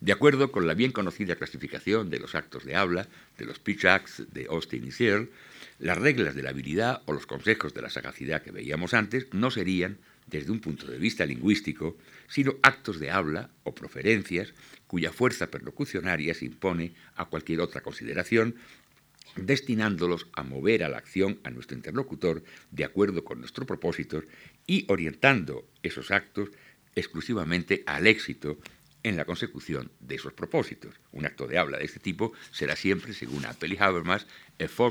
[0.02, 3.86] De acuerdo con la bien conocida clasificación de los actos de habla, de los pitch
[3.86, 5.30] acts de Austin y Searle,
[5.79, 9.51] las reglas de la habilidad o los consejos de la sagacidad que veíamos antes no
[9.51, 14.53] serían, desde un punto de vista lingüístico, sino actos de habla o proferencias
[14.88, 18.55] cuya fuerza perlocucionaria se impone a cualquier otra consideración,
[19.35, 24.23] destinándolos a mover a la acción a nuestro interlocutor de acuerdo con nuestros propósitos
[24.65, 26.49] y orientando esos actos
[26.95, 28.57] exclusivamente al éxito
[29.06, 30.96] en la consecución de esos propósitos.
[31.12, 34.26] Un acto de habla de este tipo será siempre, según Apple y Habermas,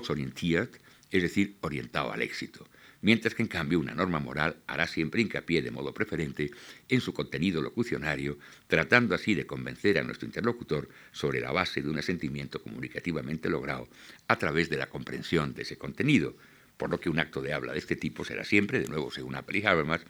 [0.08, 0.76] orientiert,
[1.10, 2.64] es decir, orientado al éxito,
[3.00, 6.52] mientras que en cambio una norma moral hará siempre hincapié de modo preferente
[6.88, 11.90] en su contenido locucionario, tratando así de convencer a nuestro interlocutor sobre la base de
[11.90, 13.88] un asentimiento comunicativamente logrado
[14.28, 16.36] a través de la comprensión de ese contenido,
[16.76, 19.34] por lo que un acto de habla de este tipo será siempre, de nuevo según
[19.34, 20.02] Apple y Habermas,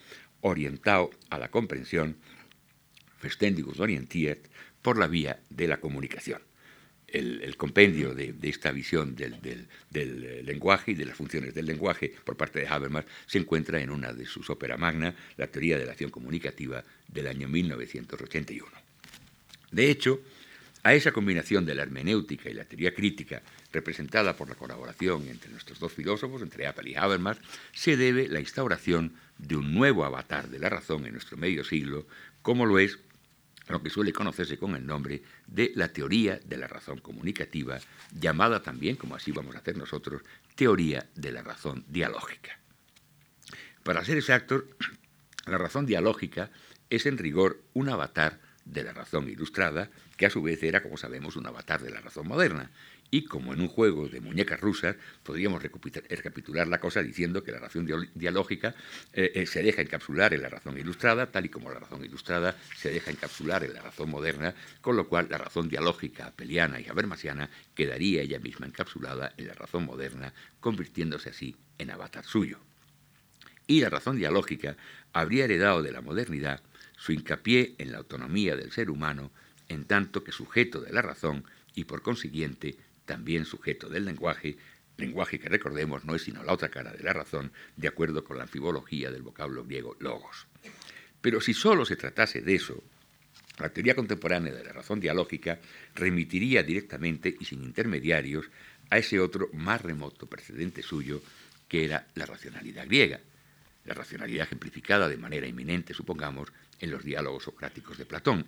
[0.43, 2.19] orientado a la comprensión
[3.24, 4.46] verständigus orientiert,
[4.84, 6.42] por la vía de la comunicación.
[7.08, 9.68] El, compendio de, esta visión del,
[10.44, 14.12] lenguaje y de las funciones del lenguaje por parte de Habermas se encuentra en una
[14.12, 18.70] de sus óperas magna, La teoría de la acción comunicativa, del año 1981.
[19.70, 20.20] De hecho,
[20.82, 25.50] a esa combinación de la hermenéutica y la teoría crítica, representada por la colaboración entre
[25.50, 27.38] nuestros dos filósofos, entre Apple y Habermas,
[27.72, 32.06] se debe la instauración de un nuevo avatar de la razón en nuestro medio siglo,
[32.42, 32.98] como lo es
[33.68, 37.79] lo que suele conocerse con el nombre de la teoría de la razón comunicativa,
[38.12, 40.22] llamada también, como así vamos a hacer nosotros,
[40.55, 42.59] teoría de la razón dialógica.
[43.83, 44.64] Para ser exactos,
[45.46, 46.50] la razón dialógica
[46.90, 50.96] es en rigor un avatar de la razón ilustrada, que a su vez era, como
[50.96, 52.70] sabemos, un avatar de la razón moderna,
[53.14, 57.61] y como en un juego de muñecas rusas, podríamos recapitular la cosa diciendo que la
[57.61, 58.75] razón dialógica
[59.12, 62.56] eh, eh, se deja encapsular en la razón ilustrada, tal y como la razón ilustrada
[62.77, 66.88] se deja encapsular en la razón moderna, con lo cual la razón dialógica peliana y
[66.88, 72.58] habermasiana quedaría ella misma encapsulada en la razón moderna, convirtiéndose así en avatar suyo.
[73.69, 74.77] Y la razón dialógica
[75.12, 76.62] habría heredado de la modernidad
[76.96, 79.31] su hincapié en la autonomía del ser humano,
[79.69, 81.44] en tanto que sujeto de la razón
[81.77, 84.57] y por consiguiente también sujeto del lenguaje,
[84.96, 88.37] lenguaje que recordemos no es sino la otra cara de la razón, de acuerdo con
[88.37, 90.46] la anfibología del vocablo griego logos.
[91.21, 92.83] Pero si solo se tratase de eso,
[93.59, 95.61] La teoría contemporánea de la razón dialógica
[95.94, 98.50] remitiría directamente y sin intermediarios
[98.90, 101.23] a ese otro más remoto precedente suyo,
[101.69, 103.21] que era la racionalidad griega,
[103.85, 108.46] la racionalidad ejemplificada de manera inminente, supongamos, en los diálogos socráticos de Platón.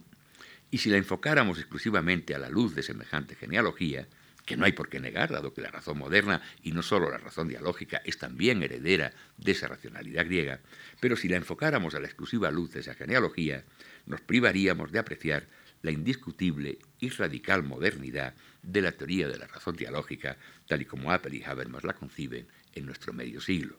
[0.70, 4.08] Y si la enfocáramos exclusivamente a la luz de semejante genealogía,
[4.46, 7.18] que no hay por qué negar, dado que la razón moderna, y no solo la
[7.18, 10.60] razón dialógica, es también heredera de esa racionalidad griega,
[11.00, 13.64] pero si la enfocáramos a la exclusiva luz de esa genealogía,
[14.06, 15.48] nos privaríamos de apreciar
[15.82, 21.12] la indiscutible y radical modernidad de la teoría de la razón dialógica, tal y como
[21.12, 23.76] Apple y Habermas la conciben en nuestro medio siglo.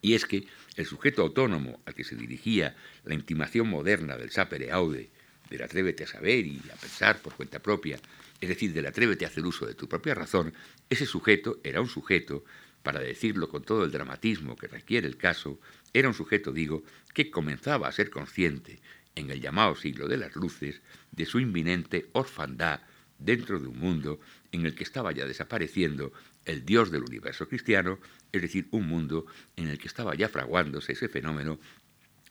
[0.00, 4.70] Y es que el sujeto autónomo al que se dirigía la intimación moderna del sapere
[4.70, 5.10] aude,
[5.50, 7.98] del atrévete a saber y a pensar por cuenta propia,
[8.40, 10.54] es decir, del atrévete a hacer uso de tu propia razón,
[10.88, 12.44] ese sujeto era un sujeto,
[12.82, 15.60] para decirlo con todo el dramatismo que requiere el caso,
[15.92, 18.80] era un sujeto, digo, que comenzaba a ser consciente,
[19.16, 20.80] en el llamado siglo de las luces,
[21.10, 22.80] de su inminente orfandad
[23.18, 24.20] dentro de un mundo
[24.52, 26.12] en el que estaba ya desapareciendo
[26.44, 27.98] el Dios del universo cristiano,
[28.32, 29.26] es decir, un mundo
[29.56, 31.58] en el que estaba ya fraguándose ese fenómeno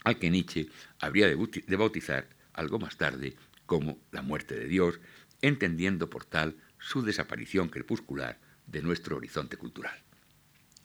[0.05, 3.35] al que Nietzsche habría de bautizar algo más tarde
[3.65, 4.99] como la muerte de Dios,
[5.41, 9.97] entendiendo por tal su desaparición crepuscular de nuestro horizonte cultural.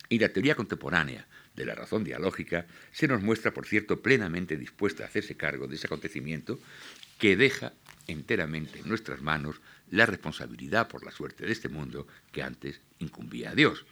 [0.08, 5.04] Y la teoría contemporánea de la razón dialógica se nos muestra, por cierto, plenamente dispuesta
[5.04, 6.58] a hacerse cargo de ese acontecimiento
[7.18, 7.72] que deja
[8.06, 13.50] enteramente en nuestras manos la responsabilidad por la suerte de este mundo que antes incumbía
[13.50, 13.86] a Dios.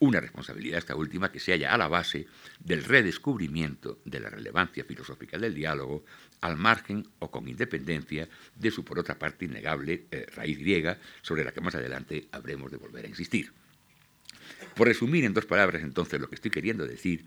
[0.00, 2.26] Una responsabilidad esta última que se halla a la base
[2.58, 6.06] del redescubrimiento de la relevancia filosófica del diálogo,
[6.40, 11.44] al margen o con independencia de su, por otra parte, innegable eh, raíz griega, sobre
[11.44, 13.52] la que más adelante habremos de volver a insistir.
[14.74, 17.26] Por resumir en dos palabras entonces lo que estoy queriendo decir,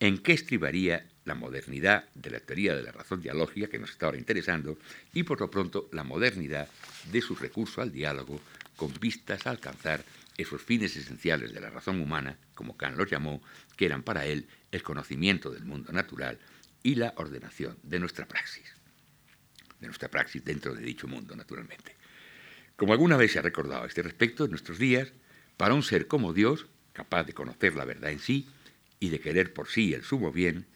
[0.00, 4.06] en qué estribaría la modernidad de la teoría de la razón dialógica que nos está
[4.06, 4.78] ahora interesando
[5.12, 6.68] y por lo pronto la modernidad
[7.12, 8.40] de su recurso al diálogo
[8.76, 10.04] con vistas a alcanzar
[10.36, 13.42] esos fines esenciales de la razón humana, como Kant los llamó,
[13.76, 16.38] que eran para él el conocimiento del mundo natural
[16.82, 18.64] y la ordenación de nuestra praxis,
[19.80, 21.96] de nuestra praxis dentro de dicho mundo, naturalmente.
[22.76, 25.12] Como alguna vez se ha recordado a este respecto en nuestros días,
[25.56, 28.48] para un ser como Dios, capaz de conocer la verdad en sí
[28.98, 30.66] y de querer por sí el sumo bien,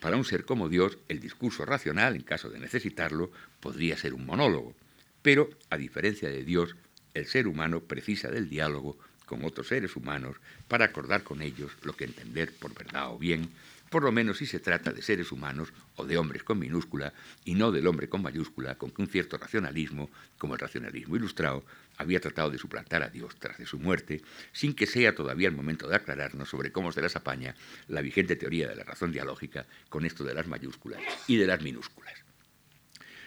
[0.00, 3.30] para un ser como Dios, el discurso racional, en caso de necesitarlo,
[3.60, 4.74] podría ser un monólogo.
[5.20, 6.74] Pero, a diferencia de Dios,
[7.14, 10.36] el ser humano precisa del diálogo con otros seres humanos
[10.66, 13.48] para acordar con ellos lo que entender por verdad o bien,
[13.90, 17.12] por lo menos si se trata de seres humanos o de hombres con minúscula
[17.44, 21.64] y no del hombre con mayúscula, con que un cierto racionalismo, como el racionalismo ilustrado,
[21.96, 25.56] había tratado de suplantar a Dios tras de su muerte, sin que sea todavía el
[25.56, 27.54] momento de aclararnos sobre cómo se las apaña
[27.88, 31.60] la vigente teoría de la razón dialógica con esto de las mayúsculas y de las
[31.60, 32.14] minúsculas.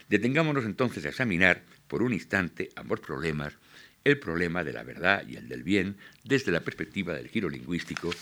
[0.10, 3.58] Detengámonos entonces a examinar por un instante ambos problemas,
[4.04, 8.14] el problema de la verdad y el del bien, desde la perspectiva del giro lingüístico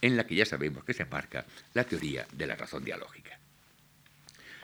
[0.00, 3.38] en la que ya sabemos que se marca la teoría de la razón dialógica.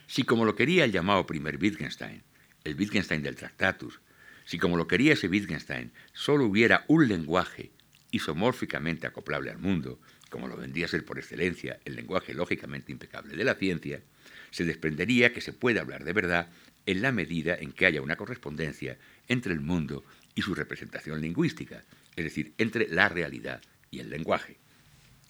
[0.07, 2.23] Si como lo quería el llamado primer Wittgenstein,
[2.64, 4.01] el Wittgenstein del Tractatus,
[4.45, 7.70] si como lo quería ese Wittgenstein solo hubiera un lenguaje
[8.11, 9.99] isomórficamente acoplable al mundo,
[10.29, 14.03] como lo vendría a ser por excelencia el lenguaje lógicamente impecable de la ciencia,
[14.51, 16.49] se desprendería que se puede hablar de verdad
[16.87, 18.99] en la medida en que haya una correspondencia
[19.29, 20.05] entre el mundo
[20.35, 21.83] y su representación lingüística,
[22.16, 24.59] es decir, entre la realidad y el lenguaje.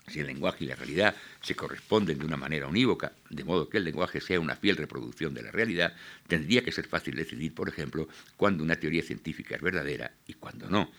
[0.08, 3.78] Si el lenguaje y la realidad se corresponden de una manera unívoca, de modo que
[3.78, 5.94] el lenguaje sea una fiel reproducción de la realidad,
[6.26, 10.68] tendría que ser fácil decidir, por ejemplo, cuándo una teoría científica es verdadera y cuándo
[10.68, 10.90] no.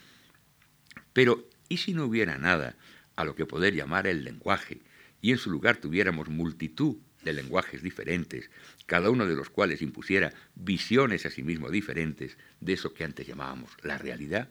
[1.12, 2.76] Pero, ¿y si no hubiera nada
[3.16, 4.80] a lo que poder llamar el lenguaje
[5.22, 8.49] y en su lugar tuviéramos multitud de lenguajes diferentes,
[8.94, 13.26] cada uno de los cuales impusiera visiones a sí mismo diferentes de eso que antes
[13.26, 14.50] llamábamos la realidad?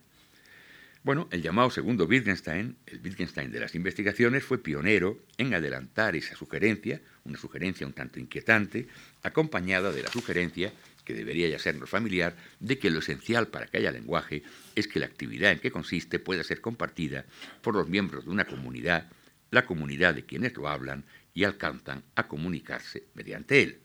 [1.04, 6.34] Bueno, el llamado segundo Wittgenstein, el Wittgenstein de las investigaciones, fue pionero en adelantar esa
[6.34, 8.88] sugerencia, una sugerencia un tanto inquietante,
[9.22, 10.72] acompañada de la sugerencia,
[11.04, 14.42] que debería ya sernos familiar, de que lo esencial para que haya lenguaje
[14.74, 17.26] es que la actividad en que consiste pueda ser compartida
[17.60, 19.08] por los miembros de una comunidad,
[19.52, 23.78] la comunidad de quienes lo hablan y alcanzan a comunicarse mediante él.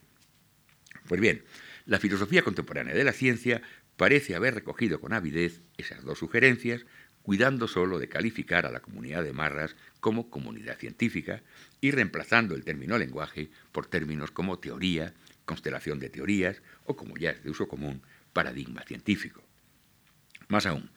[1.07, 1.43] Pues bien,
[1.85, 3.61] la filosofía contemporánea de la ciencia
[3.95, 6.85] parece haber recogido con avidez esas dos sugerencias,
[7.23, 11.43] cuidando solo de calificar a la comunidad de Marras como comunidad científica
[11.81, 15.13] y reemplazando el término lenguaje por términos como teoría,
[15.45, 18.01] constelación de teorías o, como ya es de uso común,
[18.33, 19.43] paradigma científico.
[20.47, 20.89] Más aún,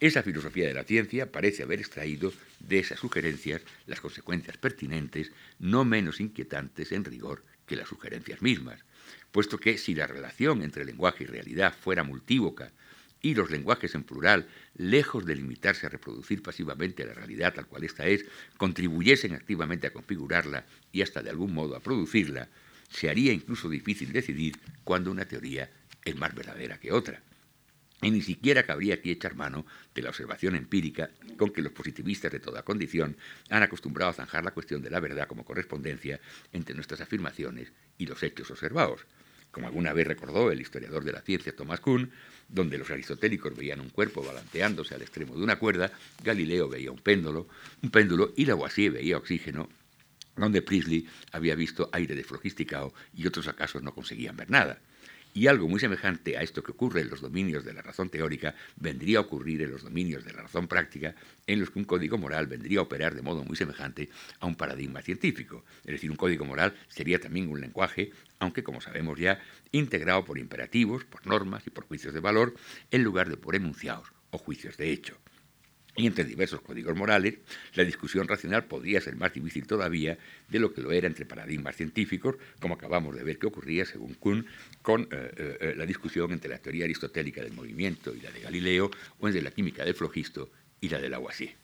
[0.00, 5.84] esa filosofía de la ciencia parece haber extraído de esas sugerencias las consecuencias pertinentes, no
[5.84, 8.84] menos inquietantes en rigor que las sugerencias mismas,
[9.32, 12.72] puesto que si la relación entre lenguaje y realidad fuera multívoca
[13.20, 14.46] y los lenguajes en plural,
[14.76, 18.24] lejos de limitarse a reproducir pasivamente la realidad tal cual ésta es,
[18.56, 22.48] contribuyesen activamente a configurarla y hasta de algún modo a producirla,
[22.88, 25.70] se haría incluso difícil decidir cuándo una teoría
[26.04, 27.22] es más verdadera que otra.
[28.00, 32.30] Y ni siquiera cabría aquí echar mano de la observación empírica con que los positivistas
[32.30, 33.16] de toda condición
[33.50, 36.20] han acostumbrado a zanjar la cuestión de la verdad como correspondencia
[36.52, 39.04] entre nuestras afirmaciones y los hechos observados.
[39.50, 42.12] Como alguna vez recordó el historiador de la ciencia Thomas Kuhn,
[42.48, 45.90] donde los aristotélicos veían un cuerpo balanceándose al extremo de una cuerda,
[46.22, 47.48] Galileo veía un péndulo,
[47.82, 49.68] un péndulo y Lavoisier veía oxígeno,
[50.36, 54.78] donde Priestley había visto aire desflogisticado y otros acaso no conseguían ver nada.
[55.38, 58.56] Y algo muy semejante a esto que ocurre en los dominios de la razón teórica
[58.74, 61.14] vendría a ocurrir en los dominios de la razón práctica,
[61.46, 64.08] en los que un código moral vendría a operar de modo muy semejante
[64.40, 65.64] a un paradigma científico.
[65.84, 68.10] Es decir, un código moral sería también un lenguaje,
[68.40, 72.56] aunque como sabemos ya, integrado por imperativos, por normas y por juicios de valor,
[72.90, 75.18] en lugar de por enunciados o juicios de hecho
[75.98, 77.34] y entre diversos códigos morales,
[77.74, 80.16] la discusión racional podría ser más difícil todavía
[80.48, 84.14] de lo que lo era entre paradigmas científicos, como acabamos de ver que ocurría, según
[84.14, 84.46] Kuhn,
[84.80, 88.40] con eh, eh, eh, la discusión entre la teoría aristotélica del movimiento y la de
[88.40, 91.56] Galileo, o entre la química del flogisto y la del Lavoisier.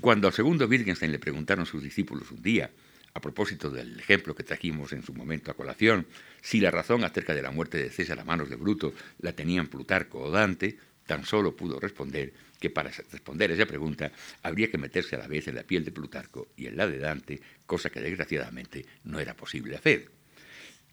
[0.00, 2.70] Cuando al segundo Wittgenstein le preguntaron sus discípulos un día,
[3.14, 6.06] a propósito del ejemplo que trajimos en su momento a colación,
[6.40, 9.66] si la razón acerca de la muerte de César a manos de Bruto la tenían
[9.66, 14.78] Plutarco o Dante, tan solo pudo responder que para responder a esa pregunta habría que
[14.78, 17.90] meterse a la vez en la piel de Plutarco y en la de Dante, cosa
[17.90, 20.10] que desgraciadamente no era posible hacer.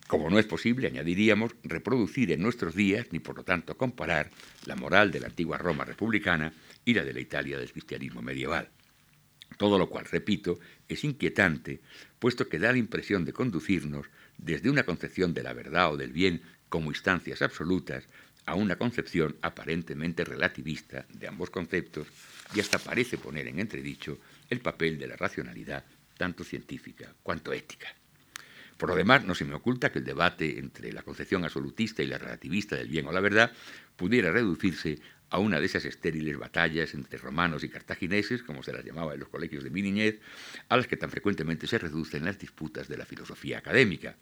[0.07, 4.31] Como no es posible, añadiríamos, reproducir en nuestros días, ni por lo tanto comparar,
[4.65, 6.51] la moral de la antigua Roma republicana
[6.83, 8.69] y la de la Italia del cristianismo medieval.
[9.57, 11.81] Todo lo cual, repito, es inquietante,
[12.17, 14.07] puesto que da la impresión de conducirnos
[14.39, 18.07] desde una concepción de la verdad o del bien como instancias absolutas
[18.49, 22.07] a una concepción aparentemente relativista de ambos conceptos
[22.55, 24.17] y hasta parece poner en entredicho
[24.49, 25.83] el papel de la racionalidad,
[26.17, 27.93] tanto científica cuanto ética.
[28.75, 32.07] Por lo demás, no se me oculta que el debate entre la concepción absolutista y
[32.07, 33.51] la relativista del bien o la verdad
[33.95, 34.97] pudiera reducirse
[35.29, 39.19] a una de esas estériles batallas entre romanos y cartagineses, como se las llamaba en
[39.19, 40.21] los colegios de mi niñez,
[40.69, 44.15] a las que tan frecuentemente se reducen las disputas de la filosofía académica.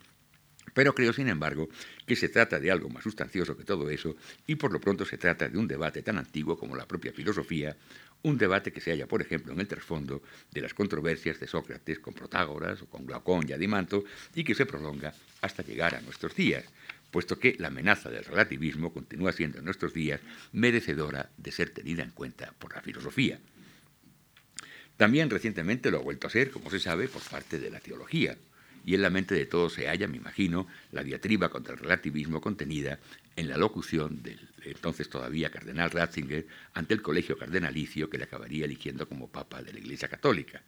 [0.74, 1.70] Pero creo, sin embargo,
[2.06, 4.16] que se trata de algo más sustancioso que todo eso
[4.46, 7.76] y por lo pronto se trata de un debate tan antiguo como la propia filosofía,
[8.24, 12.00] un debate que se halla, por ejemplo, en el trasfondo de las controversias de Sócrates
[12.00, 14.04] con Protágoras o con Glaucón y Adimanto
[14.36, 16.66] y que se prolonga hasta llegar a nuestros días,
[17.12, 20.20] puesto que la amenaza del relativismo continúa siendo en nuestros días
[20.52, 23.40] merecedora de ser tenida en cuenta por la filosofía.
[24.98, 28.36] También recientemente lo ha vuelto a ser, como se sabe, por parte de la teología
[28.88, 32.40] y en la mente de todos se halla, me imagino, la diatriba contra el relativismo
[32.40, 33.00] contenida
[33.36, 38.64] en la locución del entonces todavía cardenal Ratzinger ante el colegio cardenalicio que le acabaría
[38.64, 40.62] eligiendo como papa de la Iglesia Católica.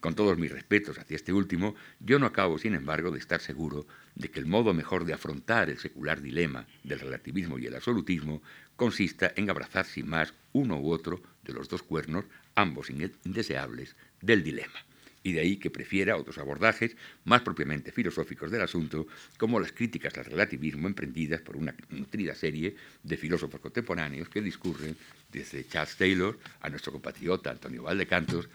[0.00, 3.86] Con todos mis respetos hacia este último, yo no acabo, sin embargo, de estar seguro
[4.16, 8.42] de que el modo mejor de afrontar el secular dilema del relativismo y el absolutismo
[8.74, 12.24] consista en abrazar sin más uno u otro de los dos cuernos,
[12.56, 14.84] ambos indeseables, del dilema
[15.22, 19.06] y de ahí que prefiera otros abordajes más propiamente filosóficos del asunto,
[19.38, 24.96] como las críticas al relativismo emprendidas por una nutrida serie de filósofos contemporáneos que discurren
[25.30, 28.48] desde Charles Taylor a nuestro compatriota Antonio Valdecantos,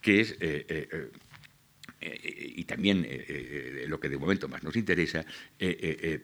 [0.00, 0.32] que es...
[0.32, 0.88] Eh, eh,
[2.04, 3.06] eh, y también
[3.86, 5.24] lo que de momento más nos interesa,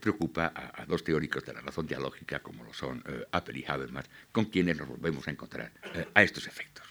[0.01, 4.47] preocupa a, dos teóricos de la razón dialógica como lo son Apple y Habermas, con
[4.47, 5.71] quienes nos volvemos a encontrar
[6.15, 6.88] a estos efectos.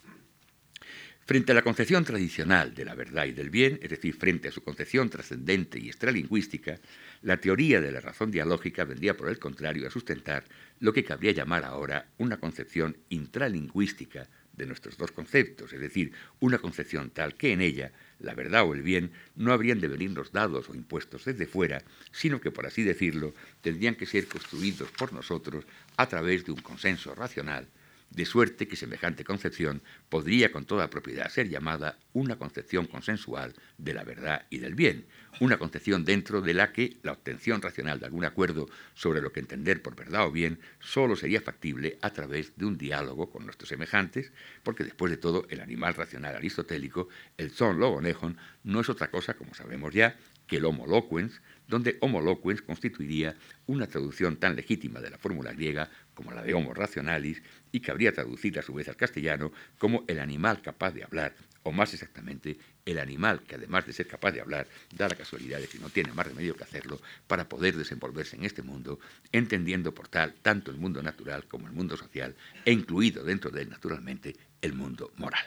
[1.28, 4.51] Frente a la concepción tradicional de la verdad y del bien, es decir, frente a
[4.53, 6.80] su concepción trascendente y extralingüística,
[7.21, 10.45] la teoría de la razón dialógica vendría por el contrario a sustentar
[10.80, 16.59] lo que cabría llamar ahora una concepción intralingüística de nuestros dos conceptos, es decir, una
[16.59, 20.69] concepción tal que en ella la verdad o el bien no habrían de venirnos dados
[20.69, 25.65] o impuestos desde fuera, sino que, por así decirlo, tendrían que ser construidos por nosotros
[25.97, 27.67] a través de un consenso racional
[28.10, 33.93] de suerte que semejante concepción podría con toda propiedad ser llamada una concepción consensual de
[33.93, 35.05] la verdad y del bien,
[35.39, 39.39] una concepción dentro de la que la obtención racional de algún acuerdo sobre lo que
[39.39, 43.70] entender por verdad o bien solo sería factible a través de un diálogo con nuestros
[43.70, 44.32] semejantes,
[44.64, 49.36] porque después de todo el animal racional aristotélico, el son logonejon, no es otra cosa,
[49.36, 53.36] como sabemos ya, que el Homo loquens, donde Homo loquens constituiría
[53.66, 57.91] una traducción tan legítima de la fórmula griega como la de Homo rationalis y que
[57.91, 61.93] habría traducir a su vez al castellano como el animal capaz de hablar, o más
[61.93, 64.65] exactamente, el animal que además de ser capaz de hablar,
[64.95, 68.45] da la casualidad de que no tiene más remedio que hacerlo para poder desenvolverse en
[68.45, 68.99] este mundo,
[69.32, 73.61] entendiendo por tal tanto el mundo natural como el mundo social, e incluido dentro de
[73.61, 75.45] él, naturalmente, el mundo moral.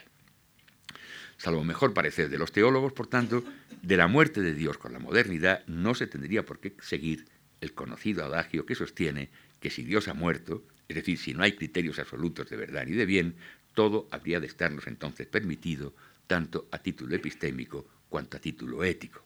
[1.35, 3.43] Salvo mejor parecer de los teólogos, por tanto,
[3.81, 7.25] de la muerte de Dios con la modernidad no se tendría por qué seguir
[7.59, 9.29] el conocido adagio que sostiene
[9.61, 12.91] que si Dios ha muerto, es decir, si no hay criterios absolutos de verdad y
[12.91, 13.35] de bien,
[13.73, 15.93] todo habría de estarnos entonces permitido,
[16.27, 19.23] tanto a título epistémico cuanto a título ético.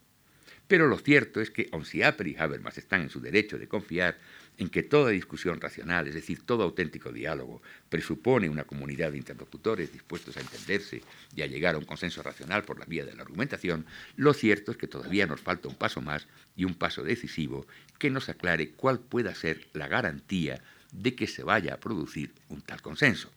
[0.67, 3.67] Pero lo cierto es que, aun si Apple y Habermas están en su derecho de
[3.67, 4.17] confiar
[4.57, 9.91] en que toda discusión racional, es decir, todo auténtico diálogo, presupone una comunidad de interlocutores
[9.91, 11.01] dispuestos a entenderse
[11.35, 13.85] y a llegar a un consenso racional por la vía de la argumentación,
[14.15, 17.67] lo cierto es que todavía nos falta un paso más y un paso decisivo
[17.99, 22.61] que nos aclare cuál pueda ser la garantía de que se vaya a producir un
[22.61, 23.31] tal consenso.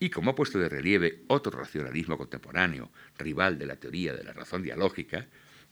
[0.00, 4.32] Y como ha puesto de relieve otro racionalismo contemporáneo, rival de la teoría de la
[4.32, 5.26] razón dialógica,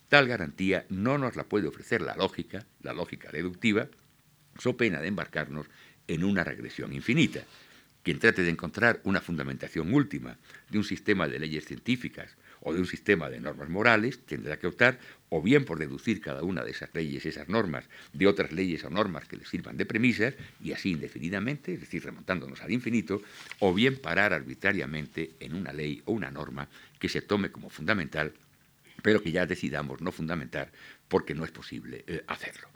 [0.09, 3.87] tal garantía no nos la puede ofrecer la lógica, la lógica deductiva,
[4.57, 5.67] so pena de embarcarnos
[6.07, 7.43] en una regresión infinita.
[8.03, 10.37] Quien trate de encontrar una fundamentación última
[10.69, 14.67] de un sistema de leyes científicas o de un sistema de normas morales tendrá que
[14.67, 14.99] optar
[15.29, 18.89] o bien por deducir cada una de esas leyes, esas normas, de otras leyes o
[18.89, 23.21] normas que le sirvan de premisas, y así indefinidamente, es decir, remontándonos al infinito,
[23.59, 26.67] o bien parar arbitrariamente en una ley o una norma
[26.99, 28.33] que se tome como fundamental,
[29.01, 30.71] pero que ya decidamos no fundamentar
[31.07, 32.72] porque no es posible eh, hacerlo.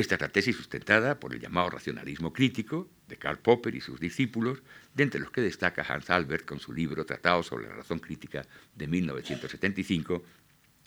[0.00, 4.00] Esta es la tesis sustentada por el llamado racionalismo crítico de Karl Popper y sus
[4.00, 4.62] discípulos,
[4.94, 8.46] de entre los que destaca Hans Albert con su libro Tratado sobre la razón crítica
[8.74, 10.24] de 1975,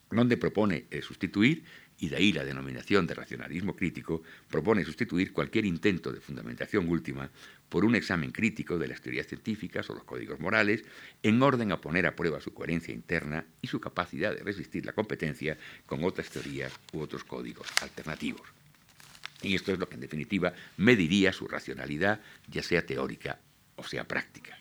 [0.10, 1.64] donde propone eh, sustituir,
[2.00, 7.30] y de ahí la denominación de racionalismo crítico, propone sustituir cualquier intento de fundamentación última
[7.70, 10.86] por un examen crítico de las teorías científicas o los códigos morales,
[11.22, 14.94] en orden a poner a prueba su coherencia interna y su capacidad de resistir la
[14.94, 15.56] competencia
[15.86, 18.63] con otras teorías u otros códigos alternativos.
[19.44, 23.40] Y esto es lo que en definitiva mediría su racionalidad, ya sea teórica
[23.76, 24.58] o sea práctica.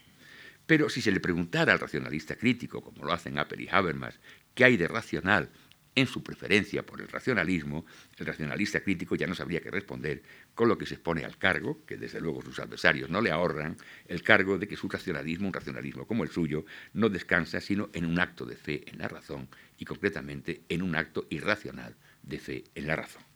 [0.66, 4.18] Pero si se le preguntara al racionalista crítico, como lo hacen Apple y Habermas,
[4.54, 5.50] qué hay de racional
[5.94, 7.84] en su preferencia por el racionalismo,
[8.16, 10.22] el racionalista crítico ya no sabría qué responder
[10.54, 13.76] con lo que se expone al cargo, que desde luego sus adversarios no le ahorran,
[14.08, 16.64] el cargo de que su racionalismo, un racionalismo como el suyo,
[16.94, 20.96] no descansa sino en un acto de fe en la razón y concretamente en un
[20.96, 23.31] acto irracional de fe en la razón.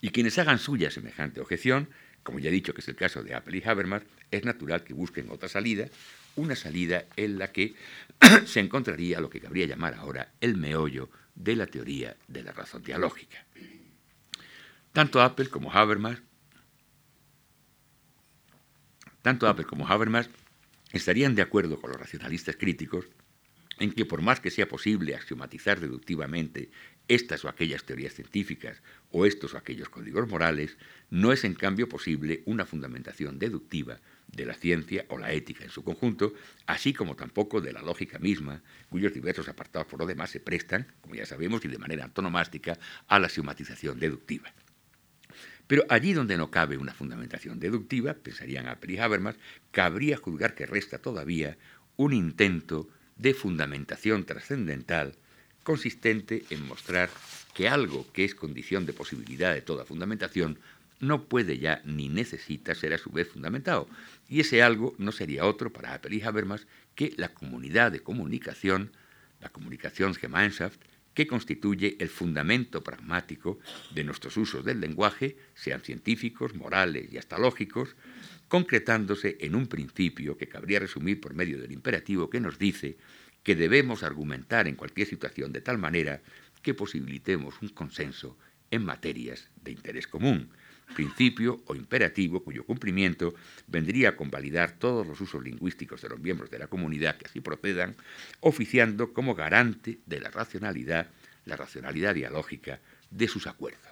[0.00, 1.88] Y quienes hagan suya semejante objeción,
[2.22, 4.94] como ya he dicho que es el caso de Apple y Habermas, es natural que
[4.94, 5.86] busquen otra salida,
[6.36, 7.74] una salida en la que
[8.46, 12.82] se encontraría lo que cabría llamar ahora el meollo de la teoría de la razón
[12.82, 13.44] dialógica.
[14.92, 16.18] Tanto Apple como Habermas,
[19.22, 20.30] tanto Apple como Habermas
[20.92, 23.06] estarían de acuerdo con los racionalistas críticos
[23.80, 26.70] en que por más que sea posible axiomatizar deductivamente
[27.08, 30.76] estas o aquellas teorías científicas o estos o aquellos códigos morales,
[31.08, 35.70] no es en cambio posible una fundamentación deductiva de la ciencia o la ética en
[35.70, 36.34] su conjunto,
[36.66, 40.86] así como tampoco de la lógica misma, cuyos diversos apartados por lo demás se prestan,
[41.00, 42.78] como ya sabemos, y de manera antonomástica,
[43.08, 44.52] a la axiotización deductiva.
[45.66, 49.36] Pero allí donde no cabe una fundamentación deductiva, pensarían Apple y Habermas,
[49.70, 51.56] cabría juzgar que resta todavía
[51.96, 52.88] un intento
[53.20, 55.14] de fundamentación trascendental
[55.62, 57.10] consistente en mostrar
[57.54, 60.58] que algo que es condición de posibilidad de toda fundamentación
[61.00, 63.88] no puede ya ni necesita ser a su vez fundamentado.
[64.28, 68.92] Y ese algo no sería otro para Apple y Habermas que la comunidad de comunicación,
[69.40, 69.50] la
[70.14, 70.80] Gemeinschaft,
[71.14, 73.58] que constituye el fundamento pragmático
[73.94, 77.96] de nuestros usos del lenguaje, sean científicos, morales y hasta lógicos,
[78.50, 82.98] concretándose en un principio que cabría resumir por medio del imperativo que nos dice
[83.44, 86.20] que debemos argumentar en cualquier situación de tal manera
[86.60, 88.36] que posibilitemos un consenso
[88.72, 90.50] en materias de interés común,
[90.96, 93.34] principio o imperativo cuyo cumplimiento
[93.68, 97.40] vendría a convalidar todos los usos lingüísticos de los miembros de la comunidad que así
[97.40, 97.94] procedan,
[98.40, 101.08] oficiando como garante de la racionalidad,
[101.44, 102.80] la racionalidad dialógica
[103.12, 103.89] de sus acuerdos.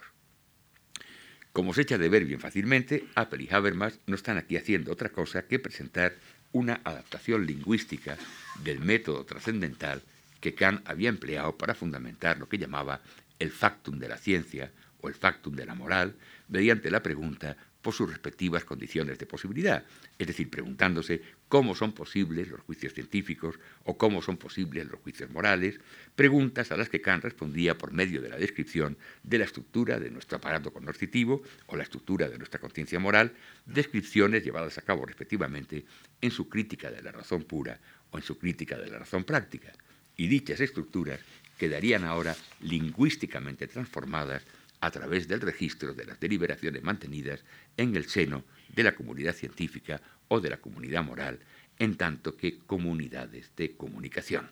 [1.58, 5.08] Como se echa de ver bien fácilmente, Apple y Habermas no están aquí haciendo otra
[5.08, 6.14] cosa que presentar
[6.52, 8.16] una adaptación lingüística
[8.62, 10.00] del método trascendental
[10.40, 13.00] que Kant había empleado para fundamentar lo que llamaba
[13.40, 16.14] el factum de la ciencia o el factum de la moral,
[16.46, 17.56] mediante la pregunta
[17.88, 19.82] por sus respectivas condiciones de posibilidad,
[20.18, 25.30] es decir, preguntándose cómo son posibles los juicios científicos o cómo son posibles los juicios
[25.30, 25.80] morales,
[26.14, 30.10] preguntas a las que Kant respondía por medio de la descripción de la estructura de
[30.10, 33.32] nuestro aparato cognoscitivo o la estructura de nuestra conciencia moral,
[33.64, 35.86] descripciones llevadas a cabo respectivamente
[36.20, 37.80] en su crítica de la razón pura
[38.10, 39.72] o en su crítica de la razón práctica,
[40.14, 41.20] y dichas estructuras
[41.56, 44.42] quedarían ahora lingüísticamente transformadas
[44.80, 47.44] a través del registro de las deliberaciones mantenidas
[47.76, 51.40] en el seno de la comunidad científica o de la comunidad moral,
[51.78, 54.50] en tanto que comunidades de comunicación.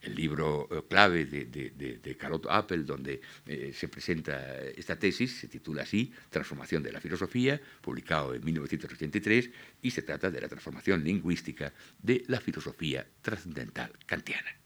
[0.00, 5.48] El libro eh, clave de, de, Carlot Appel, donde eh, se presenta esta tesis, se
[5.48, 9.50] titula así, Transformación de la Filosofía, publicado en 1983,
[9.82, 14.57] y se trata de la transformación lingüística de la filosofía trascendental kantiana.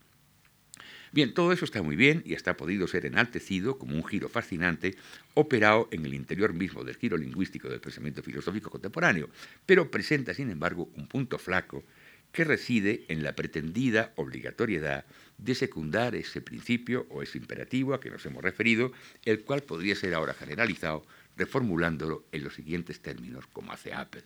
[1.12, 4.30] Bien, todo eso está muy bien y hasta ha podido ser enaltecido como un giro
[4.30, 4.96] fascinante
[5.34, 9.28] operado en el interior mismo del giro lingüístico del pensamiento filosófico contemporáneo,
[9.66, 11.84] pero presenta, sin embargo, un punto flaco
[12.32, 15.04] que reside en la pretendida obligatoriedad
[15.36, 18.92] de secundar ese principio o ese imperativo a que nos hemos referido,
[19.26, 21.04] el cual podría ser ahora generalizado
[21.36, 24.24] reformulándolo en los siguientes términos, como hace Apple.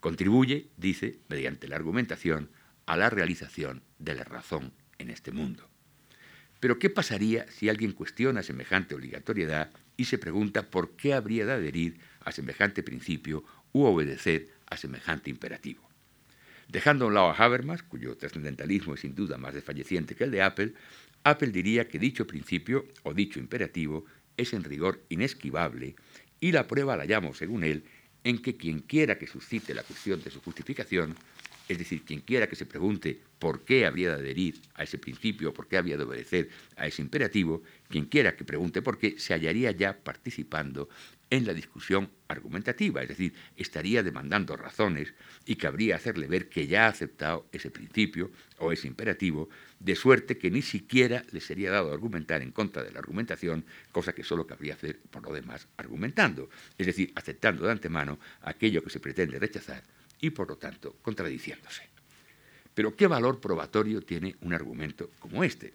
[0.00, 2.50] Contribuye, dice, mediante la argumentación,
[2.84, 5.68] a la realización de la razón en este mundo.
[6.60, 11.52] Pero ¿qué pasaría si alguien cuestiona semejante obligatoriedad y se pregunta por qué habría de
[11.52, 15.86] adherir a semejante principio u obedecer a semejante imperativo?
[16.68, 20.30] Dejando a un lado a Habermas, cuyo trascendentalismo es sin duda más desfalleciente que el
[20.30, 20.74] de Apple,
[21.22, 24.04] Apple diría que dicho principio o dicho imperativo
[24.36, 25.96] es en rigor inesquivable
[26.40, 27.84] y la prueba la llamo, según él,
[28.24, 31.14] en que quien quiera que suscite la cuestión de su justificación
[31.68, 35.52] es decir, quien quiera que se pregunte por qué habría de adherir a ese principio,
[35.52, 39.34] por qué habría de obedecer a ese imperativo, quien quiera que pregunte por qué, se
[39.34, 40.88] hallaría ya participando
[41.28, 45.12] en la discusión argumentativa, es decir, estaría demandando razones
[45.44, 49.48] y cabría hacerle ver que ya ha aceptado ese principio o ese imperativo,
[49.80, 54.12] de suerte que ni siquiera le sería dado argumentar en contra de la argumentación, cosa
[54.12, 56.48] que solo cabría hacer por lo demás argumentando,
[56.78, 59.82] es decir, aceptando de antemano aquello que se pretende rechazar
[60.20, 61.82] y por lo tanto contradiciéndose.
[62.74, 65.72] Pero ¿qué valor probatorio tiene un argumento como este?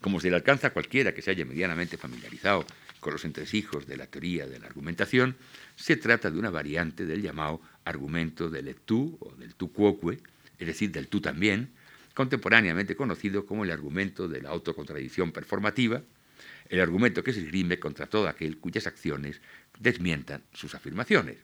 [0.00, 2.64] Como se le alcanza a cualquiera que se haya medianamente familiarizado
[3.00, 5.36] con los entresijos de la teoría de la argumentación,
[5.76, 10.18] se trata de una variante del llamado argumento del tú o del tu quoque,
[10.58, 11.70] es decir, del tú también,
[12.14, 16.02] contemporáneamente conocido como el argumento de la autocontradicción performativa,
[16.68, 19.40] el argumento que se esgrime contra todo aquel cuyas acciones
[19.78, 21.38] desmientan sus afirmaciones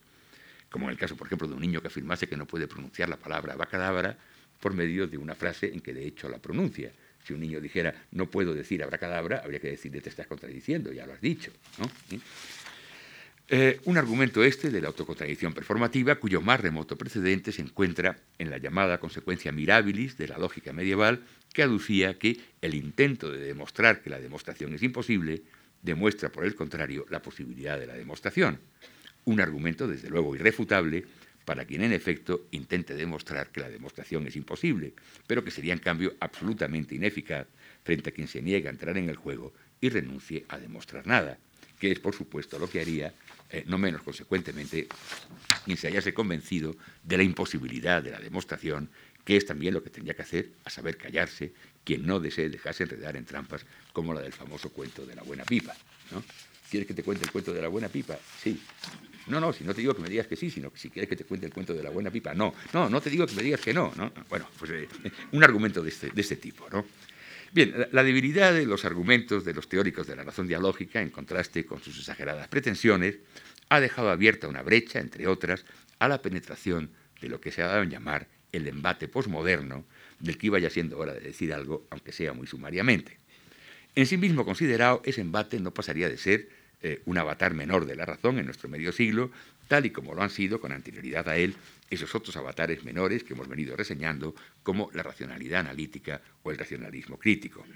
[0.70, 3.08] como en el caso, por ejemplo, de un niño que afirmase que no puede pronunciar
[3.08, 4.16] la palabra abracadabra
[4.60, 6.92] por medio de una frase en que de hecho la pronuncia.
[7.24, 11.06] Si un niño dijera no puedo decir abracadabra, habría que decirle te estás contradiciendo, ya
[11.06, 11.50] lo has dicho.
[13.52, 18.48] Eh, un argumento este de la autocontradicción performativa, cuyo más remoto precedente se encuentra en
[18.48, 24.02] la llamada consecuencia mirabilis de la lógica medieval, que aducía que el intento de demostrar
[24.02, 25.42] que la demostración es imposible
[25.82, 28.60] demuestra, por el contrario, la posibilidad de la demostración
[29.24, 31.04] un argumento desde luego irrefutable
[31.44, 34.92] para quien en efecto intente demostrar que la demostración es imposible,
[35.26, 37.46] pero que sería en cambio absolutamente ineficaz
[37.82, 41.38] frente a quien se niega a entrar en el juego y renuncie a demostrar nada,
[41.78, 43.14] que es por supuesto lo que haría,
[43.50, 44.86] eh, no menos consecuentemente,
[45.64, 48.90] quien se hayase convencido de la imposibilidad de la demostración,
[49.24, 51.52] que es también lo que tendría que hacer, a saber callarse,
[51.84, 55.44] quien no desee dejarse enredar en trampas como la del famoso cuento de la buena
[55.44, 55.74] pipa.
[56.70, 58.18] ¿Quieres que te cuente el cuento de la buena pipa?
[58.40, 58.60] Sí.
[59.30, 61.08] No, no, si no te digo que me digas que sí, sino que si quieres
[61.08, 62.54] que te cuente el cuento de la buena pipa, no.
[62.72, 63.92] No, no te digo que me digas que no.
[63.96, 64.12] ¿no?
[64.28, 64.88] Bueno, pues eh,
[65.32, 66.84] un argumento de este, de este tipo, ¿no?
[67.52, 71.66] Bien, la debilidad de los argumentos de los teóricos de la razón dialógica, en contraste
[71.66, 73.18] con sus exageradas pretensiones,
[73.68, 75.64] ha dejado abierta una brecha, entre otras,
[75.98, 79.84] a la penetración de lo que se ha dado en llamar el embate posmoderno,
[80.20, 83.16] del que iba ya siendo hora de decir algo, aunque sea muy sumariamente.
[83.94, 86.48] En sí mismo considerado, ese embate no pasaría de ser
[86.82, 89.30] eh, un avatar menor de la razón en nuestro medio siglo,
[89.68, 91.54] tal y como lo han sido con anterioridad a él
[91.90, 97.18] esos otros avatares menores que hemos venido reseñando, como la racionalidad analítica o el racionalismo
[97.18, 97.66] crítico.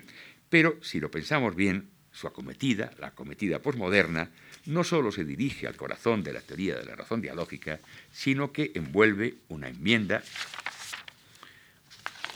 [0.49, 4.31] Pero si lo pensamos bien, su acometida, la acometida posmoderna,
[4.67, 7.81] no solo se dirige al corazón de la teoría de la razón dialógica,
[8.13, 10.23] sino que envuelve una enmienda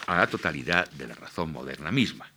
[0.06, 2.28] a la totalidad de la razón moderna misma.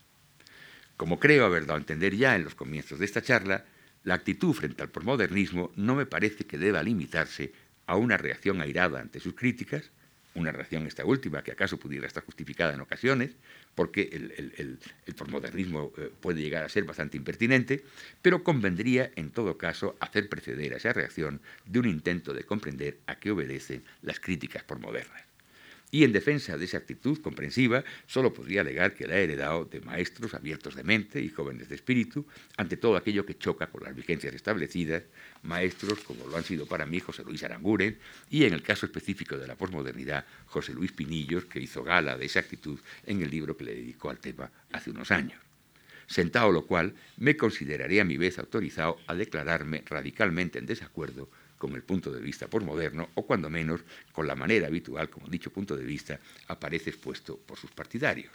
[0.98, 3.66] Como creo haber dado a entender ya en los comienzos de esta charla,
[4.04, 7.54] la actitud frente al posmodernismo no me parece que deba limitarse
[7.86, 9.92] a una reacción airada ante sus críticas,
[10.34, 13.32] una narración esta última, que acaso pudiera estar justificada en ocasiones,
[13.76, 17.84] porque el, el, posmodernismo eh, puede llegar a ser bastante impertinente,
[18.22, 23.00] pero convendría en todo caso hacer preceder a esa reacción de un intento de comprender
[23.08, 25.31] a qué obedecen las críticas posmodernas.
[25.92, 29.82] Y en defensa de esa actitud comprensiva, solo podría alegar que la he heredado de
[29.82, 32.26] maestros abiertos de mente y jóvenes de espíritu
[32.56, 35.04] ante todo aquello que choca con las vigencias establecidas,
[35.44, 37.98] maestros como lo han sido para mí José Luis Aranguren
[38.30, 42.26] y en el caso específico de la posmodernidad, José Luis Pinillos, que hizo gala de
[42.26, 45.42] esa actitud en el libro que le dedicó al tema hace unos años.
[46.08, 51.30] Sentado lo cual me consideraría a mi vez autorizado a declararme radicalmente en desacuerdo
[51.62, 53.82] con el punto de vista posmoderno o cuando menos
[54.12, 58.34] con la manera habitual como dicho punto de vista aparece expuesto por sus partidarios.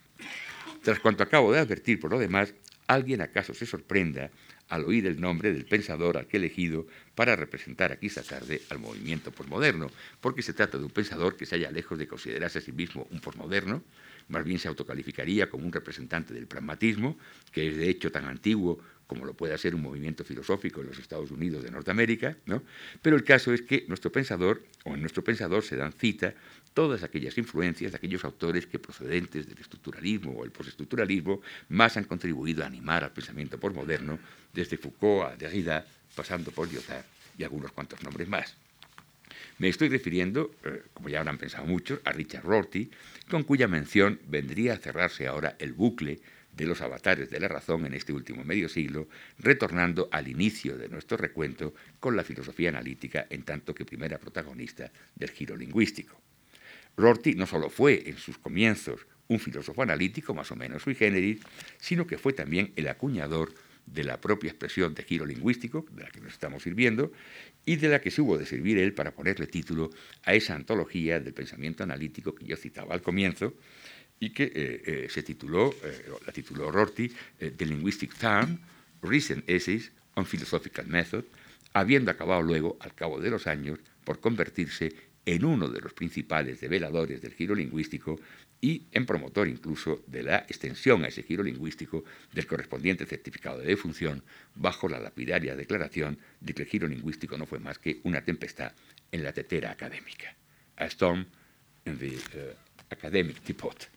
[0.80, 2.54] Tras cuanto acabo de advertir por lo demás,
[2.86, 4.30] alguien acaso se sorprenda
[4.68, 8.62] al oír el nombre del pensador al que he elegido para representar aquí esta tarde
[8.70, 12.60] al movimiento posmoderno, porque se trata de un pensador que se halla lejos de considerarse
[12.60, 13.82] a sí mismo un posmoderno,
[14.28, 17.16] más bien se autocalificaría como un representante del pragmatismo,
[17.52, 20.98] que es de hecho tan antiguo como lo puede ser un movimiento filosófico en los
[20.98, 22.62] Estados Unidos de Norteamérica, ¿no?
[23.02, 26.34] pero el caso es que nuestro pensador, o en nuestro pensador se dan cita
[26.74, 32.04] todas aquellas influencias de aquellos autores que procedentes del estructuralismo o el postestructuralismo más han
[32.04, 34.18] contribuido a animar al pensamiento postmoderno,
[34.52, 37.04] desde Foucault a Derrida, pasando por Lyotard
[37.38, 38.65] y algunos cuantos nombres más.
[39.58, 42.90] Me estoy refiriendo, eh, como ya habrán pensado muchos, a Richard Rorty,
[43.30, 46.20] con cuya mención vendría a cerrarse ahora el bucle
[46.52, 50.88] de los avatares de la razón en este último medio siglo, retornando al inicio de
[50.88, 56.20] nuestro recuento con la filosofía analítica en tanto que primera protagonista del giro lingüístico.
[56.96, 61.40] Rorty no solo fue en sus comienzos un filósofo analítico más o menos sui generis,
[61.78, 63.52] sino que fue también el acuñador
[63.86, 67.12] de la propia expresión de giro lingüístico, de la que nos estamos sirviendo,
[67.64, 69.90] y de la que se hubo de servir él para ponerle título
[70.24, 73.54] a esa antología del pensamiento analítico que yo citaba al comienzo,
[74.18, 78.58] y que eh, eh, se tituló, eh, la tituló Rorty, The Linguistic Term,
[79.02, 81.24] Recent Essays on Philosophical Method,
[81.72, 84.94] habiendo acabado luego, al cabo de los años, por convertirse
[85.26, 88.18] en uno de los principales develadores del giro lingüístico
[88.60, 93.66] y en promotor incluso de la extensión a ese giro lingüístico del correspondiente certificado de
[93.66, 94.22] defunción
[94.54, 98.72] bajo la lapidaria declaración de que el giro lingüístico no fue más que una tempestad
[99.12, 100.34] en la tetera académica.
[100.76, 101.26] A storm
[101.84, 102.56] in the
[102.90, 103.88] academic teapot.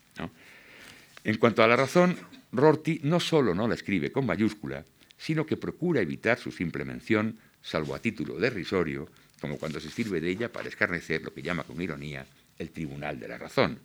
[1.24, 2.18] En cuanto a la razón,
[2.51, 4.86] Rorty no solo no la escribe con mayúscula,
[5.18, 9.10] sino que procura evitar su simple mención, salvo a título derisorio,
[9.41, 12.26] como cuando se sirve de ella para escarnecer lo que llama con ironía
[12.57, 13.80] el tribunal de la razón.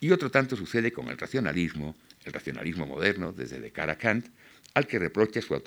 [0.00, 4.28] Y otro tanto sucede con el racionalismo, el racionalismo moderno desde Descartes a Kant,
[4.74, 5.60] al que reprocha su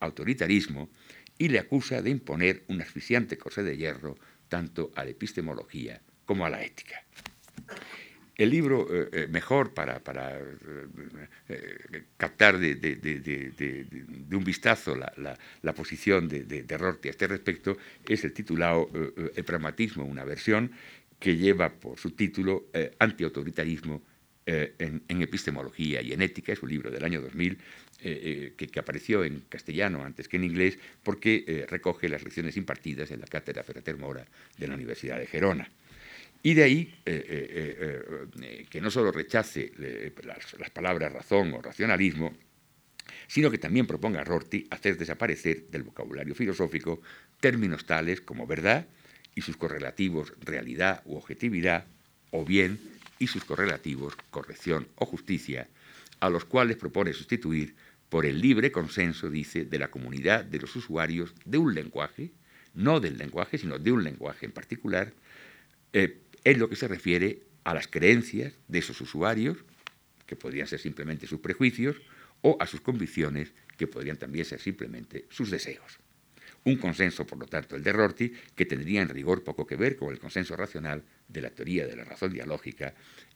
[0.00, 0.88] autoritarismo
[1.36, 4.16] y le acusa de imponer un asfixiante corsé de hierro
[4.48, 7.04] tanto a la epistemología como a la ética.
[8.36, 10.00] El libro eh, eh, mejor para,
[11.48, 13.86] eh, captar de,
[14.32, 17.76] un vistazo la, posición de, Rorty a este respecto
[18.08, 18.90] es el titulado
[19.36, 20.72] El pragmatismo, una versión
[21.18, 22.66] que lleva por subtítulo
[22.98, 24.02] Antiautoritarismo
[24.46, 27.58] en, en, epistemología y en ética, es un libro del año 2000
[27.98, 33.26] que, apareció en castellano antes que en inglés porque recoge las lecciones impartidas en la
[33.26, 34.26] cátedra Ferrater Mora
[34.58, 35.70] de la Universidad de Gerona.
[36.44, 38.02] Y de ahí eh, eh,
[38.42, 39.72] eh, que no solo rechace
[40.24, 42.36] las, palabras razón o racionalismo,
[43.26, 47.00] sino que también proponga a Rorty hacer desaparecer del vocabulario filosófico
[47.40, 48.86] términos tales como verdad
[49.34, 51.86] y sus correlativos realidad u objetividad,
[52.30, 52.80] o bien
[53.18, 55.68] y sus correlativos corrección o justicia,
[56.20, 57.74] a los cuales propone sustituir
[58.08, 62.32] por el libre consenso, dice, de la comunidad de los usuarios de un lenguaje,
[62.74, 65.12] no del lenguaje, sino de un lenguaje en particular,
[65.92, 69.58] en lo que se refiere a las creencias de esos usuarios,
[70.26, 71.96] que podrían ser simplemente sus prejuicios,
[72.42, 75.98] o a sus convicciones, que podrían también ser simplemente sus deseos.
[76.64, 79.96] Un consenso, por lo tanto, el de Rorty, que tendría en rigor poco que ver
[79.96, 82.94] con el consenso racional de la teoría de la razón dialógica,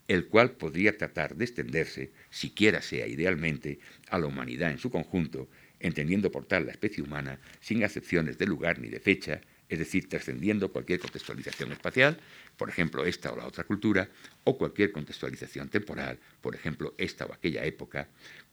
[0.08, 5.48] el cual podría tratar de extenderse, siquiera sea idealmente, a la humanidad en su conjunto,
[5.78, 10.08] entendiendo por tal la especie humana sin acepciones de lugar ni de fecha, es decir,
[10.08, 12.18] trascendiendo cualquier contextualización espacial,
[12.56, 14.08] por ejemplo, esta o la otra cultura,
[14.44, 18.08] o cualquier contextualización temporal, por ejemplo, esta o aquella época,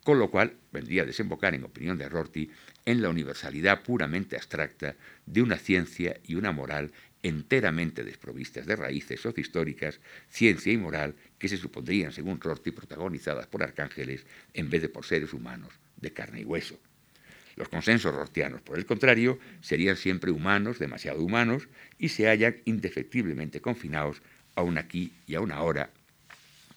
[0.06, 2.52] con lo cual vendría a desembocar, en opinión de Rorty,
[2.86, 4.96] en la universalidad puramente abstracta
[5.26, 6.92] de una ciencia y una moral
[7.24, 10.00] enteramente desprovistas de raíces sociohistóricas,
[10.30, 15.06] ciencia y moral que se supondrían, según Rorty, protagonizadas por arcángeles en vez de por
[15.06, 16.80] seres humanos de carne y hueso.
[17.56, 23.60] Los consensos rortianos, por el contrario, serían siempre humanos, demasiado humanos, y se hallan indefectiblemente
[23.60, 24.22] confinados
[24.54, 25.90] a un aquí y a una ahora,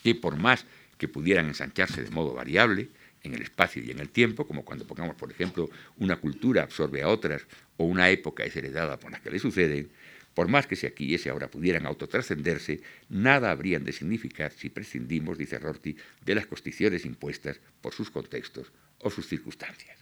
[0.03, 0.65] que por más
[0.97, 2.89] que pudieran ensancharse de modo variable,
[3.23, 7.03] en el espacio y en el tiempo, como cuando pongamos, por ejemplo, una cultura absorbe
[7.03, 7.47] a otras
[7.77, 9.91] o una época es heredada por las que le suceden,
[10.35, 14.71] por más que si aquí y ese ahora pudieran autotrascenderse, nada habrían de significar si
[14.71, 19.99] prescindimos, dice Rorty, de las constituciones impuestas por sus contextos o sus circunstancias.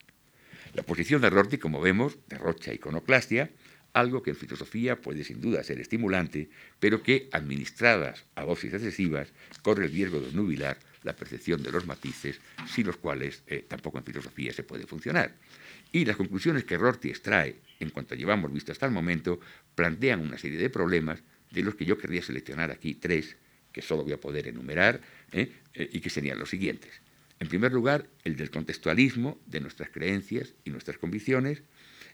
[0.75, 3.51] La posición de Rorty, como vemos, derrocha iconoclastia,
[3.95, 6.51] algo que en filosofía puede sin duda ser estimulante,
[6.81, 11.87] pero que, administradas a dosis excesivas, corre el riesgo de nubilar la percepción de los
[11.87, 15.35] matices, sin los cuales eh, tampoco en filosofía se puede funcionar.
[15.93, 19.41] Y las conclusiones que Rorty extrae, en cuanto llevamos visto hasta el momento,
[19.75, 23.37] plantean una serie de problemas, de los que yo querría seleccionar aquí tres,
[23.73, 25.01] que solo voy a poder enumerar,
[25.33, 25.53] ¿eh?
[25.75, 26.91] Eh, y que serían los siguientes.
[27.39, 31.63] En primer lugar, el del contextualismo de nuestras creencias y nuestras convicciones.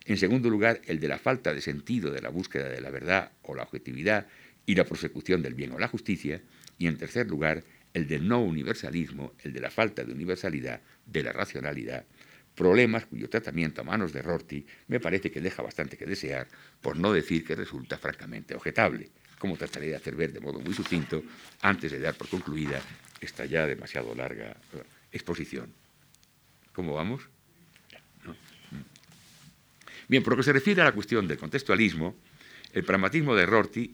[0.05, 3.31] En segundo lugar, el de la falta de sentido de la búsqueda de la verdad
[3.41, 4.27] o la objetividad
[4.65, 6.41] y la prosecución del bien o la justicia.
[6.77, 7.63] Y en tercer lugar,
[7.93, 12.05] el del no universalismo, el de la falta de universalidad de la racionalidad
[12.53, 16.47] problemas cuyo tratamiento a manos de Rorty me parece que deja bastante que desear,
[16.81, 20.73] por no decir que resulta francamente objetable, como trataré de hacer ver de modo muy
[20.73, 21.23] sucinto
[21.61, 22.81] antes de dar por concluida
[23.19, 25.73] esta ya demasiado larga eh, exposición.
[26.73, 27.21] ¿Cómo vamos?
[28.25, 28.77] Mm.
[30.07, 32.15] Bien, por lo que se refiere a la cuestión del contextualismo,
[32.73, 33.93] el pragmatismo de Rorty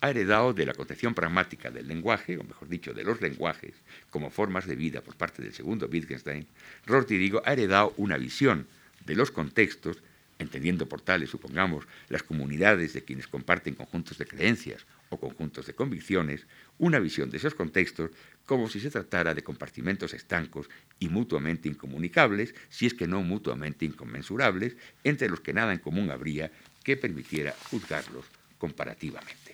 [0.00, 3.74] ha heredado de la concepción pragmática del lenguaje, o mejor dicho, de los lenguajes,
[4.10, 6.46] como formas de vida por parte del segundo Wittgenstein,
[6.86, 8.66] Rorty, ha heredado una visión
[9.04, 9.98] de los contextos,
[10.38, 15.74] entendiendo por tales, supongamos, las comunidades de quienes comparten conjuntos de creencias o conjuntos de
[15.74, 16.46] convicciones,
[16.78, 18.10] una visión de esos contextos
[18.46, 23.84] como si se tratara de compartimentos estancos y mutuamente incomunicables, si es que no mutuamente
[23.84, 26.50] inconmensurables, entre los que nada en común habría
[26.82, 28.24] que permitiera juzgarlos
[28.58, 29.49] comparativamente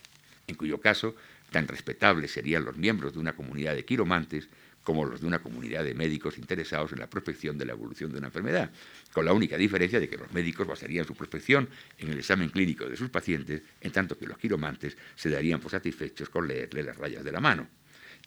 [0.46, 1.14] en cuyo caso
[1.50, 4.48] tan respetables serían los miembros de una comunidad de quiromantes
[4.86, 8.18] como los de una comunidad de médicos interesados en la prospección de la evolución de
[8.18, 8.70] una enfermedad,
[9.12, 11.68] con la única diferencia de que los médicos basarían su prospección
[11.98, 15.72] en el examen clínico de sus pacientes, en tanto que los quiromantes se darían por
[15.72, 17.66] satisfechos con leerle las rayas de la mano.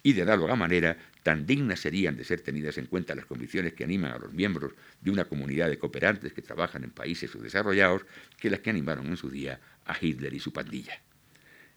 [0.03, 3.86] Y de análoga manera, tan dignas serían de ser tenidas en cuenta las condiciones que
[3.86, 8.05] animan a los miembros de una comunidad de cooperantes que trabajan en países subdesarrollados
[8.38, 11.01] que las que animaron en su día a Hitler y su pandilla.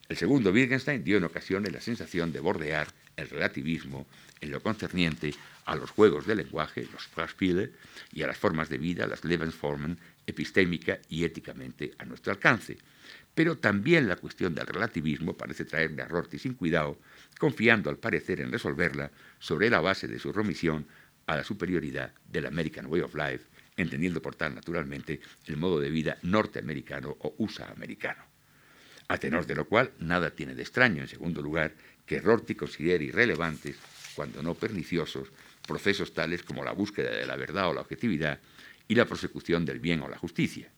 [0.09, 4.07] El segundo Wittgenstein dio en ocasiones la sensación de bordear el relativismo
[4.41, 5.35] en lo concerniente
[5.65, 7.73] a los juegos de lenguaje, los Sprachspiele,
[8.13, 12.79] y a las formas de vida, las Lebensformen, epistémica y éticamente a nuestro alcance.
[13.35, 16.99] Pero también la cuestión del relativismo parece traerle a Rorty sin cuidado,
[17.39, 20.87] confiando al parecer en resolverla sobre la base de su remisión
[21.27, 23.45] a la superioridad del American Way of Life,
[23.77, 28.32] entendiendo por tal naturalmente el modo de vida norteamericano o USA americano
[29.13, 31.75] a tenor de lo cual nada tiene de extraño, en segundo lugar,
[32.07, 33.77] que Rorty considere irrelevantes,
[34.15, 35.29] cuando no perniciosos,
[35.69, 38.41] procesos tales como la búsqueda de la verdad o la objetividad
[38.89, 40.73] y la prosecución del bien o la justicia.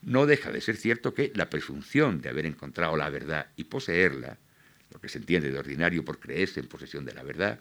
[0.00, 4.38] No deja de ser cierto que la presunción de haber encontrado la verdad y poseerla,
[4.90, 7.60] lo que se entiende de ordinario por creerse en posesión de la verdad,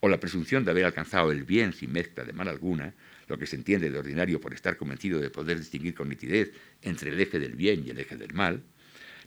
[0.00, 2.92] o la presunción de haber alcanzado el bien sin mezcla de mal alguna,
[3.26, 6.52] lo que se entiende de ordinario por estar convencido de poder distinguir con nitidez
[6.82, 8.62] entre el eje del bien y el eje del mal,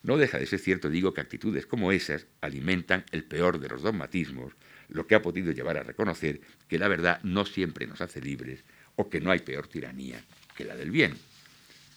[0.05, 3.81] no deja de ser cierto, digo, que actitudes como esas alimentan el peor de los
[3.81, 4.53] dogmatismos,
[4.87, 8.63] lo que ha podido llevar a reconocer que la verdad no siempre nos hace libres
[8.95, 10.23] o que no hay peor tiranía
[10.55, 11.17] que la del bien.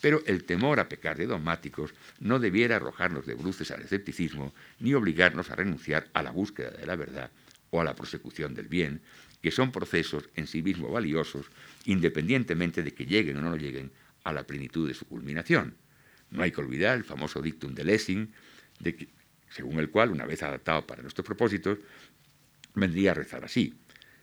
[0.00, 4.94] Pero el temor a pecar de dogmáticos no debiera arrojarnos de bruces al escepticismo ni
[4.94, 7.30] obligarnos a renunciar a la búsqueda de la verdad
[7.68, 9.02] o a la prosecución del bien,
[9.42, 11.50] que son procesos en sí mismos valiosos,
[11.84, 13.90] independientemente de que lleguen o no lleguen
[14.24, 15.76] a la plenitud de su culminación.
[16.31, 18.33] No hay que olvidar el famoso dictum de Lessing,
[18.81, 19.09] de
[19.51, 21.79] según el cual, una vez adaptado para nuestros propósitos,
[22.74, 23.74] vendría a rezar así.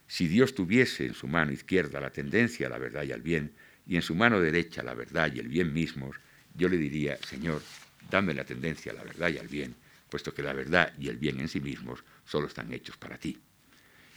[0.07, 3.53] Si Dios tuviese en su mano izquierda la tendencia a la verdad y al bien,
[3.87, 6.15] y en su mano derecha la verdad y el bien mismos,
[6.55, 7.61] yo le diría, Señor,
[8.09, 9.75] dame la tendencia a la verdad y al bien,
[10.09, 13.39] puesto que la verdad y el bien en sí mismos solo están hechos para ti.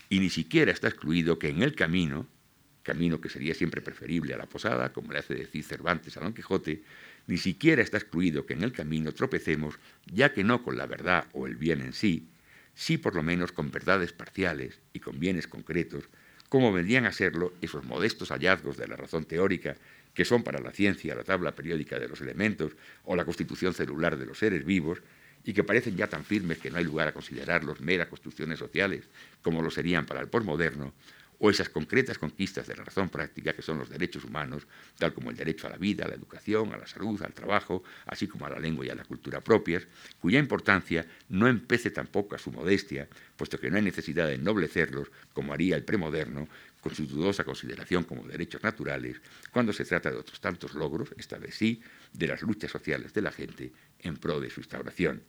[0.09, 2.27] Y ni siquiera está excluido que en el camino,
[2.83, 6.33] camino que sería siempre preferible a la posada, como le hace decir Cervantes a Don
[6.33, 6.83] Quijote,
[7.29, 9.75] ni siquiera está excluido que en el camino tropecemos,
[10.11, 12.27] ya que no con la verdad o el bien en sí,
[12.73, 16.05] sí por lo menos con verdades parciales y con bienes concretos,
[16.49, 19.75] como vendrían a serlo esos modestos hallazgos de la razón teórica
[20.15, 22.71] que son para la ciencia la tabla periódica de los elementos
[23.03, 25.03] o la constitución celular de los seres vivos,
[25.43, 29.07] y que parecen ya tan firmes que no hay lugar a considerarlos meras construcciones sociales
[29.43, 30.93] como lo serían para el postmoderno,
[31.39, 34.67] o esas concretas conquistas de la razón práctica que son los derechos humanos,
[34.97, 37.83] tal como el derecho a la vida, a la educación, a la salud, al trabajo,
[38.05, 39.87] así como a la lengua y a la cultura propias,
[40.19, 45.09] cuya importancia no empece tampoco a su modestia, puesto que no hay necesidad de ennoblecerlos,
[45.33, 46.47] como haría el premoderno,
[46.81, 49.21] con su dudosa consideración como derechos naturales,
[49.51, 51.81] cuando se trata de otros tantos logros, esta vez sí,
[52.13, 55.21] de las luchas sociales de la gente en pro de su instauración.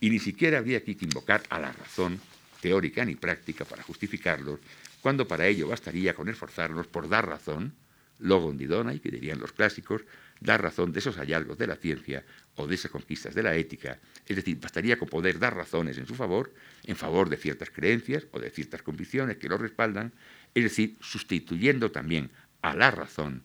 [0.00, 2.20] Y ni siquiera habría aquí que invocar a la razón
[2.60, 4.60] teórica ni práctica para justificarlos,
[5.02, 7.74] cuando para ello bastaría con esforzarnos por dar razón,
[8.18, 10.02] logon y que dirían los clásicos,
[10.40, 12.24] dar razón de esos hallazgos de la ciencia
[12.56, 16.06] o de esas conquistas de la ética, es decir, bastaría con poder dar razones en
[16.06, 16.52] su favor,
[16.84, 20.12] en favor de ciertas creencias o de ciertas convicciones que lo respaldan,
[20.54, 22.30] es decir, sustituyendo también
[22.62, 23.42] a la razón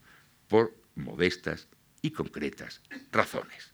[0.47, 1.68] por modestas
[2.01, 2.82] y concretas
[3.12, 3.72] razones.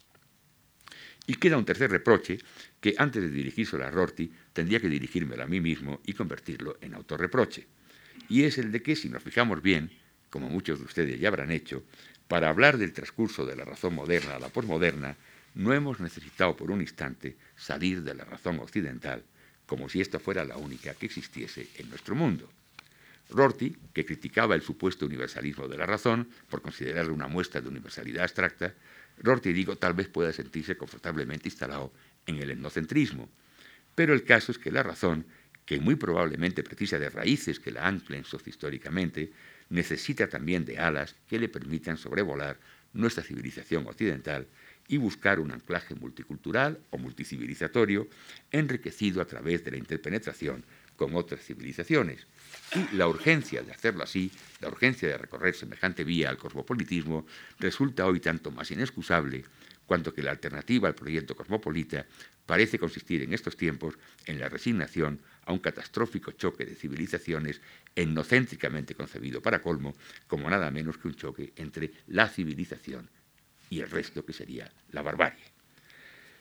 [1.29, 2.39] Y queda un tercer reproche
[2.81, 6.95] que antes de dirigírselo a Rorty tendría que dirigírmelo a mí mismo y convertirlo en
[6.95, 7.67] autorreproche.
[8.29, 9.91] Y es el de que, si nos fijamos bien,
[10.31, 11.83] como muchos de ustedes ya habrán hecho,
[12.27, 15.17] para hablar del transcurso de la razón moderna a la posmoderna,
[15.53, 19.23] no hemos necesitado por un instante salir de la razón occidental,
[19.67, 22.49] como si esta fuera la única que existiese en nuestro mundo.
[23.29, 28.23] Rorty, que criticaba el supuesto universalismo de la razón por considerarlo una muestra de universalidad
[28.23, 28.73] abstracta,
[29.21, 31.91] Rorty, digo, tal vez pueda sentirse confortablemente instalado
[32.25, 33.29] en el etnocentrismo.
[33.95, 35.25] Pero el caso es que la razón,
[35.65, 39.31] que muy probablemente precisa de raíces que la anclen sociohistóricamente,
[39.69, 42.59] necesita también de alas que le permitan sobrevolar
[42.93, 44.47] nuestra civilización occidental
[44.87, 48.07] y buscar un anclaje multicultural o multicivilizatorio
[48.51, 50.65] enriquecido a través de la interpenetración
[50.99, 52.27] con otras civilizaciones.
[52.75, 54.29] Y la urgencia de hacerlo así,
[54.59, 57.25] la urgencia de recorrer semejante vía al cosmopolitismo,
[57.57, 59.45] resulta hoy tanto más inexcusable
[59.85, 62.05] cuanto que la alternativa al proyecto cosmopolita
[62.45, 63.95] parece consistir en estos tiempos
[64.25, 67.61] en la resignación a un catastrófico choque de civilizaciones
[67.95, 69.95] etnocéntricamente concebido para colmo
[70.27, 73.09] como nada menos que un choque entre la civilización
[73.69, 75.45] y el resto que sería la barbarie.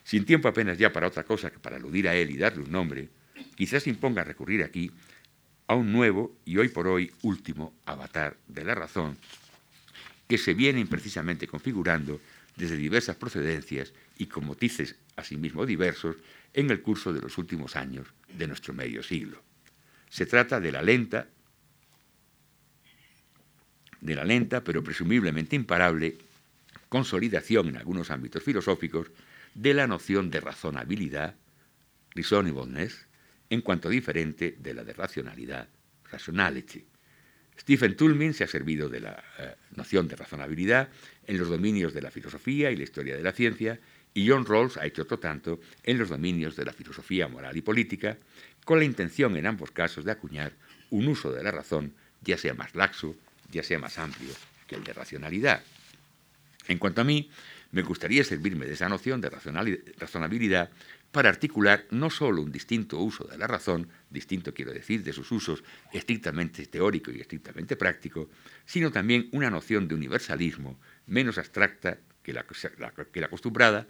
[0.02, 2.72] Sin tiempo apenas ya para otra cosa que para aludir a él y darle un
[2.72, 3.09] nombre,
[3.57, 4.91] quizás imponga recurrir aquí
[5.66, 9.16] a un nuevo y hoy por hoy último avatar de la razón
[10.26, 12.20] que se viene imprecisamente configurando
[12.57, 16.16] desde diversas procedencias y con motices asimismo diversos
[16.55, 19.43] en el curso de los últimos años de nuestro medio siglo.
[20.11, 21.28] Se trata de la lenta,
[24.01, 26.18] de la lenta pero presumiblemente imparable
[26.89, 29.09] consolidación en algunos ámbitos filosóficos
[29.55, 31.34] de la noción de razonabilidad,
[32.14, 33.07] reasonableness,
[33.51, 35.68] en cuanto diferente de la de racionalidad,
[36.11, 36.84] rationality.
[37.59, 40.88] Stephen Tulmin se ha servido de la eh, noción de razonabilidad
[41.26, 43.80] en los dominios de la filosofía y la historia de la ciencia,
[44.14, 47.62] y John Rawls ha hecho otro tanto en los dominios de la filosofía moral y
[47.62, 48.16] política,
[48.64, 50.53] con la intención en ambos casos de acuñar
[50.90, 53.16] un uso de la razón, ya sea más laxo,
[53.51, 54.32] ya sea más amplio
[54.66, 55.62] que el de racionalidad.
[56.68, 57.30] En cuanto a mí,
[57.70, 60.70] me gustaría servirme de esa noción de razonabilidad
[61.12, 65.30] para articular no sólo un distinto uso de la razón, distinto quiero decir de sus
[65.32, 68.28] usos estrictamente teórico y estrictamente práctico,
[68.66, 73.86] sino también una noción de universalismo menos abstracta que la, que la acostumbrada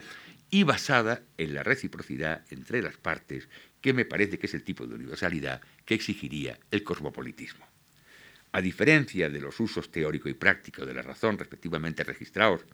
[0.50, 3.48] y basada en la reciprocidad entre las partes,
[3.80, 7.66] que me parece que es el tipo de universalidad que exigiría el cosmopolitismo.
[8.52, 12.64] A diferencia de los usos teórico y práctico de la razón respectivamente registrados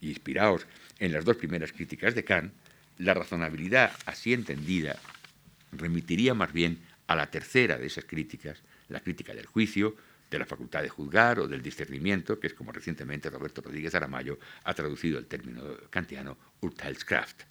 [0.00, 0.66] y inspirados
[0.98, 2.52] en las dos primeras críticas de Kant,
[2.98, 4.98] la razonabilidad así entendida
[5.72, 9.96] remitiría más bien a la tercera de esas críticas, la crítica del juicio,
[10.30, 14.38] de la facultad de juzgar o del discernimiento, que es como recientemente Roberto Rodríguez Aramayo
[14.64, 17.42] ha traducido el término kantiano Urteilskraft.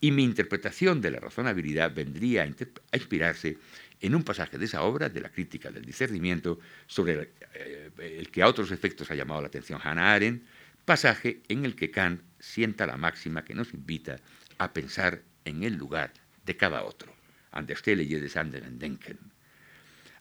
[0.00, 3.58] Y mi interpretación de la razonabilidad vendría a, inspirarse
[4.00, 8.30] en un pasaje de esa obra, de la crítica del discernimiento, sobre el, eh, el
[8.30, 10.44] que a otros efectos ha llamado la atención Hannah Arendt,
[10.84, 14.20] pasaje en el que Kant sienta la máxima que nos invita
[14.58, 16.12] a pensar en el lugar
[16.44, 17.12] de cada otro.
[17.50, 18.34] An der Stelle jedes
[18.78, 19.18] denken.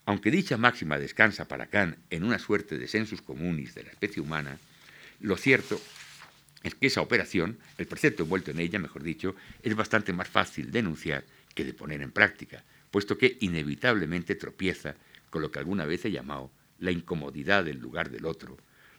[0.06, 4.22] Aunque dicha máxima descansa para Kant en una suerte de sensus communis de la especie
[4.22, 4.58] humana,
[5.20, 5.82] lo cierto
[6.64, 10.72] es que esa operación, el precepto envuelto en ella, mejor dicho, es bastante más fácil
[10.72, 14.96] de enunciar que de poner en práctica, puesto que inevitablemente tropieza
[15.30, 18.58] con lo que alguna vez he llamado la incomodidad del lugar del otro,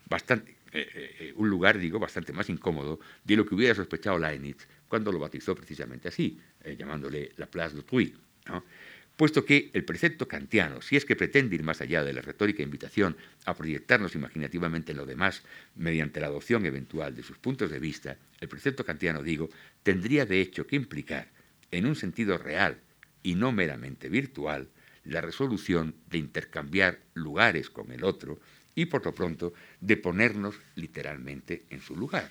[0.09, 4.19] bastante, eh, eh, eh, un lugar, digo, bastante más incómodo de lo que hubiera sospechado
[4.19, 8.15] Leibniz cuando lo bautizó precisamente así, eh, llamándole la place d'autrui.
[8.47, 8.65] ¿no?
[9.19, 12.63] Puesto que el precepto kantiano, si es que pretende ir más allá de la retórica
[12.63, 13.17] invitación
[13.47, 15.43] a proyectarnos imaginativamente en lo demás
[15.75, 19.51] mediante la adopción eventual de sus puntos de vista, el precepto kantiano, digo,
[19.83, 21.29] tendría de hecho que implicar,
[21.73, 22.79] en un sentido real
[23.25, 24.69] y no meramente virtual,
[25.05, 28.39] la resolución de intercambiar lugares con el otro
[28.77, 32.31] y, por lo pronto, de ponernos literalmente en su lugar.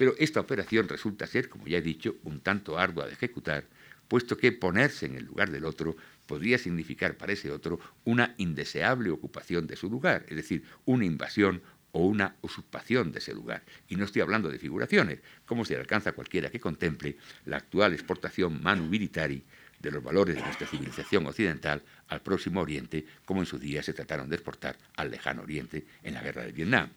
[0.00, 3.66] Pero esta operación resulta ser, como ya he dicho, un tanto ardua de ejecutar,
[4.08, 5.94] puesto que ponerse en el lugar del otro
[6.26, 11.60] podría significar para ese otro una indeseable ocupación de su lugar, es decir, una invasión
[11.92, 13.62] o una usurpación de ese lugar.
[13.88, 18.62] Y no estoy hablando de figuraciones, como se alcanza cualquiera que contemple la actual exportación
[18.62, 19.44] manu militari
[19.80, 23.92] de los valores de nuestra civilización occidental al próximo Oriente, como en su día se
[23.92, 26.88] trataron de exportar al lejano Oriente en la guerra de Vietnam.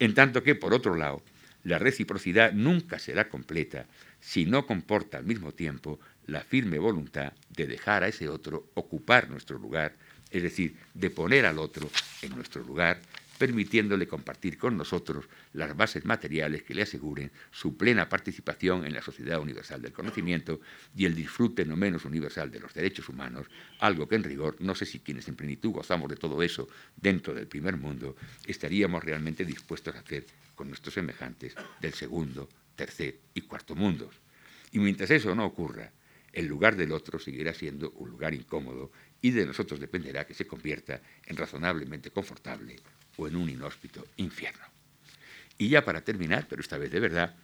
[0.00, 1.22] En tanto que, por otro lado,
[1.64, 3.86] la reciprocidad nunca será completa
[4.20, 9.28] si no comporta al mismo tiempo la firme voluntad de dejar a ese otro ocupar
[9.28, 9.96] nuestro lugar,
[10.30, 11.90] es decir, de poner al otro
[12.22, 13.00] en nuestro lugar
[13.40, 15.24] permitiéndole compartir con nosotros
[15.54, 20.60] las bases materiales que le aseguren su plena participación en la sociedad universal del conocimiento
[20.94, 23.46] y el disfrute no menos universal de los derechos humanos,
[23.78, 27.32] algo que en rigor, no sé si quienes en plenitud gozamos de todo eso dentro
[27.32, 28.14] del primer mundo,
[28.46, 30.26] estaríamos realmente dispuestos a hacer
[30.60, 32.46] con nuestros semejantes del segundo,
[32.76, 34.14] tercer y cuarto mundos.
[34.72, 35.90] Y mientras eso no ocurra,
[36.34, 38.92] el lugar del otro seguirá siendo un lugar incómodo
[39.22, 42.76] y de nosotros dependerá que se convierta en razonablemente confortable
[43.16, 44.66] o en un inhóspito infierno.
[45.56, 47.36] Y ya para terminar, pero esta vez de verdad,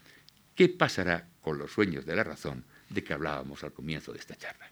[0.54, 4.36] ¿qué pasará con los sueños de la razón de que hablábamos al comienzo de esta
[4.36, 4.68] charla?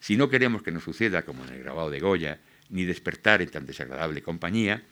[0.00, 2.40] Si no queremos que nos suceda como en el grabado de Goya,
[2.70, 4.86] ni despertar en tan desagradable compañía,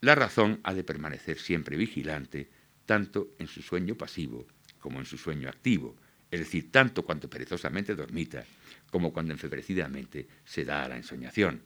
[0.00, 2.48] la razón ha de permanecer siempre vigilante,
[2.86, 4.46] tanto en su sueño pasivo
[4.78, 5.96] como en su sueño activo,
[6.30, 8.44] es decir, tanto cuanto perezosamente dormita,
[8.90, 11.62] como cuando enfebrecidamente se da a la ensoñación.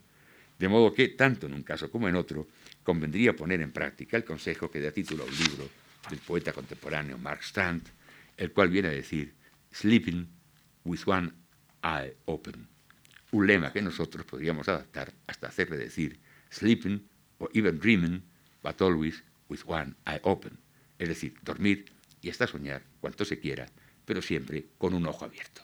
[0.58, 2.48] De modo que, tanto en un caso como en otro,
[2.82, 5.68] convendría poner en práctica el consejo que da título a un libro
[6.10, 7.86] del poeta contemporáneo Mark Strand,
[8.36, 9.34] el cual viene a decir
[9.72, 10.28] Sleeping
[10.84, 11.32] with one
[11.82, 12.68] eye open,
[13.32, 16.20] un lema que nosotros podríamos adaptar hasta hacerle decir
[16.50, 17.08] sleeping
[17.38, 18.22] o even dreaming,
[18.62, 20.58] but always with one eye open,
[20.98, 21.86] es decir, dormir
[22.22, 23.66] y hasta soñar cuanto se quiera,
[24.04, 25.62] pero siempre con un ojo abierto.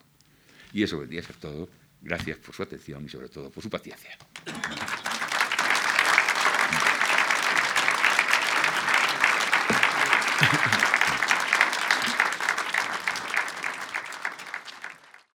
[0.72, 1.68] Y eso vendría a ser todo.
[2.02, 4.16] Gracias por su atención y sobre todo por su paciencia.